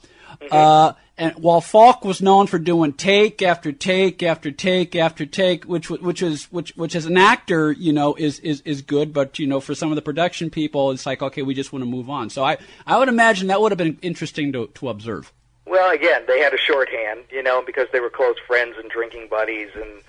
Uh, 0.51 0.93
and 1.17 1.35
while 1.35 1.61
Falk 1.61 2.03
was 2.03 2.21
known 2.21 2.47
for 2.47 2.57
doing 2.57 2.93
take 2.93 3.41
after 3.41 3.71
take 3.71 4.23
after 4.23 4.51
take 4.51 4.95
after 4.95 5.25
take, 5.25 5.65
which 5.65 5.89
which 5.89 6.21
is 6.21 6.45
which 6.45 6.75
which 6.75 6.95
as 6.95 7.05
an 7.05 7.17
actor, 7.17 7.71
you 7.71 7.93
know, 7.93 8.15
is 8.15 8.39
is 8.39 8.61
is 8.61 8.81
good, 8.81 9.13
but 9.13 9.37
you 9.37 9.45
know, 9.45 9.59
for 9.59 9.75
some 9.75 9.91
of 9.91 9.95
the 9.95 10.01
production 10.01 10.49
people, 10.49 10.91
it's 10.91 11.05
like 11.05 11.21
okay, 11.21 11.43
we 11.43 11.53
just 11.53 11.71
want 11.71 11.83
to 11.83 11.89
move 11.89 12.09
on. 12.09 12.29
So 12.29 12.43
I 12.43 12.57
I 12.87 12.97
would 12.97 13.07
imagine 13.07 13.47
that 13.47 13.61
would 13.61 13.71
have 13.71 13.77
been 13.77 13.99
interesting 14.01 14.51
to 14.53 14.67
to 14.67 14.89
observe. 14.89 15.31
Well, 15.65 15.91
again, 15.91 16.23
they 16.27 16.39
had 16.39 16.53
a 16.53 16.57
shorthand, 16.57 17.21
you 17.31 17.43
know, 17.43 17.61
because 17.65 17.87
they 17.93 17.99
were 17.99 18.09
close 18.09 18.35
friends 18.47 18.75
and 18.77 18.89
drinking 18.89 19.27
buddies, 19.29 19.69
and 19.75 20.01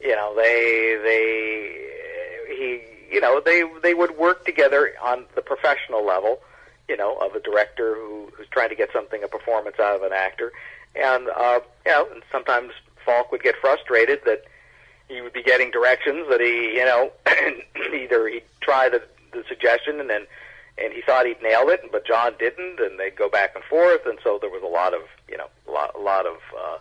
you 0.00 0.14
know, 0.14 0.34
they 0.36 0.98
they 1.02 2.54
he, 2.54 3.14
you 3.14 3.20
know, 3.20 3.40
they 3.44 3.64
they 3.82 3.94
would 3.94 4.16
work 4.16 4.44
together 4.44 4.92
on 5.02 5.24
the 5.34 5.42
professional 5.42 6.06
level, 6.06 6.40
you 6.90 6.96
know, 6.96 7.16
of 7.18 7.36
a 7.36 7.40
director 7.40 7.94
who 7.94 8.28
who's 8.36 8.48
trying 8.48 8.68
to 8.68 8.74
get 8.74 8.92
something, 8.92 9.22
a 9.22 9.28
performance 9.28 9.76
out 9.78 9.94
of 9.94 10.02
an 10.02 10.12
actor, 10.12 10.52
and 10.96 11.28
uh, 11.28 11.60
you 11.86 11.92
know, 11.92 12.08
and 12.12 12.22
sometimes 12.32 12.72
Falk 13.06 13.30
would 13.30 13.42
get 13.42 13.54
frustrated 13.60 14.20
that 14.26 14.42
he 15.08 15.20
would 15.20 15.32
be 15.32 15.42
getting 15.42 15.70
directions 15.70 16.26
that 16.28 16.40
he, 16.40 16.74
you 16.74 16.84
know, 16.84 17.12
either 17.94 18.28
he'd 18.28 18.42
try 18.60 18.88
the 18.88 19.00
the 19.32 19.44
suggestion 19.48 20.00
and 20.00 20.10
then 20.10 20.26
and 20.78 20.92
he 20.92 21.02
thought 21.02 21.26
he'd 21.26 21.42
nailed 21.42 21.70
it, 21.70 21.80
but 21.92 22.06
John 22.06 22.32
didn't, 22.38 22.80
and 22.80 22.98
they'd 22.98 23.14
go 23.14 23.28
back 23.28 23.54
and 23.54 23.62
forth, 23.64 24.06
and 24.06 24.18
so 24.24 24.38
there 24.40 24.50
was 24.50 24.62
a 24.62 24.66
lot 24.66 24.94
of, 24.94 25.02
you 25.28 25.36
know, 25.36 25.48
a 25.68 25.70
lot, 25.70 25.94
a 25.94 26.00
lot 26.00 26.26
of 26.26 26.36
uh, 26.58 26.78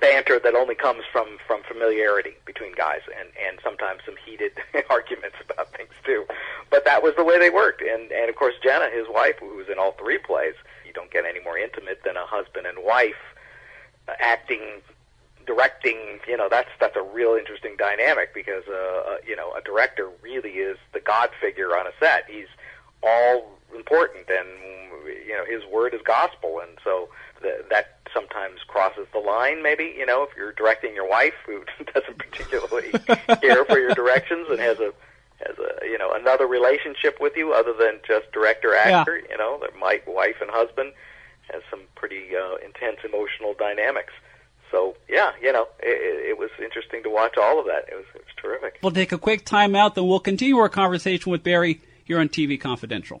banter 0.00 0.38
that 0.38 0.54
only 0.54 0.74
comes 0.74 1.02
from 1.10 1.38
from 1.46 1.62
familiarity 1.62 2.34
between 2.44 2.74
guys, 2.74 3.00
and 3.18 3.28
and 3.46 3.58
sometimes 3.62 4.00
some 4.04 4.16
heated 4.24 4.52
arguments 4.90 5.36
about 5.48 5.72
things 5.76 5.92
too. 6.04 6.26
But 6.70 6.84
that 6.84 7.02
was 7.02 7.14
the 7.16 7.24
way 7.24 7.38
they 7.38 7.50
worked, 7.50 7.82
and 7.82 8.10
and 8.10 8.28
of 8.28 8.36
course 8.36 8.54
Gena, 8.62 8.90
his 8.90 9.06
wife, 9.08 9.36
who 9.40 9.56
was 9.56 9.68
in 9.68 9.78
all 9.78 9.92
three 9.92 10.18
plays, 10.18 10.54
you 10.86 10.92
don't 10.92 11.10
get 11.10 11.24
any 11.24 11.40
more 11.40 11.58
intimate 11.58 12.02
than 12.04 12.16
a 12.16 12.26
husband 12.26 12.66
and 12.66 12.78
wife 12.82 13.22
uh, 14.08 14.12
acting 14.18 14.82
directing, 15.46 16.18
you 16.26 16.36
know, 16.36 16.48
that's 16.50 16.68
that's 16.80 16.96
a 16.96 17.02
real 17.02 17.34
interesting 17.34 17.76
dynamic 17.78 18.34
because 18.34 18.64
uh, 18.68 18.72
uh, 18.74 19.16
you 19.26 19.36
know 19.36 19.54
a 19.54 19.62
director 19.62 20.10
really 20.22 20.50
is 20.50 20.76
the 20.92 21.00
god 21.00 21.30
figure 21.40 21.76
on 21.76 21.86
a 21.86 21.92
set. 22.00 22.24
He's 22.28 22.48
all 23.02 23.58
important, 23.74 24.26
and 24.28 24.48
you 25.26 25.34
know 25.34 25.44
his 25.44 25.64
word 25.70 25.94
is 25.94 26.00
gospel, 26.04 26.60
and 26.60 26.76
so 26.82 27.08
th- 27.40 27.64
that 27.70 27.95
crosses 28.96 29.10
the 29.12 29.18
line. 29.18 29.62
Maybe 29.62 29.94
you 29.96 30.06
know 30.06 30.22
if 30.22 30.30
you're 30.36 30.52
directing 30.52 30.94
your 30.94 31.08
wife 31.08 31.34
who 31.46 31.64
doesn't 31.94 32.18
particularly 32.18 32.92
care 33.40 33.64
for 33.64 33.78
your 33.78 33.94
directions 33.94 34.46
and 34.50 34.58
has 34.60 34.78
a 34.78 34.92
has 35.46 35.56
a 35.58 35.86
you 35.86 35.98
know 35.98 36.12
another 36.12 36.46
relationship 36.46 37.18
with 37.20 37.36
you 37.36 37.52
other 37.52 37.72
than 37.72 38.00
just 38.06 38.30
director 38.32 38.74
actor. 38.74 39.18
You 39.18 39.36
know, 39.36 39.58
that 39.60 39.78
might 39.78 40.06
wife 40.06 40.36
and 40.40 40.50
husband 40.50 40.92
has 41.52 41.62
some 41.70 41.80
pretty 41.94 42.30
uh, 42.36 42.56
intense 42.64 42.98
emotional 43.04 43.54
dynamics. 43.58 44.12
So 44.70 44.96
yeah, 45.08 45.32
you 45.40 45.52
know, 45.52 45.68
it, 45.80 46.30
it 46.30 46.38
was 46.38 46.50
interesting 46.62 47.02
to 47.04 47.10
watch 47.10 47.36
all 47.40 47.60
of 47.60 47.66
that. 47.66 47.88
It 47.90 47.96
was 47.96 48.06
it 48.14 48.24
was 48.24 48.34
terrific. 48.36 48.78
We'll 48.82 48.92
take 48.92 49.12
a 49.12 49.18
quick 49.18 49.44
time 49.44 49.76
out, 49.76 49.94
then 49.94 50.06
we'll 50.06 50.20
continue 50.20 50.56
our 50.58 50.68
conversation 50.68 51.30
with 51.30 51.42
Barry 51.42 51.80
here 52.04 52.18
on 52.18 52.28
TV 52.28 52.60
Confidential. 52.60 53.20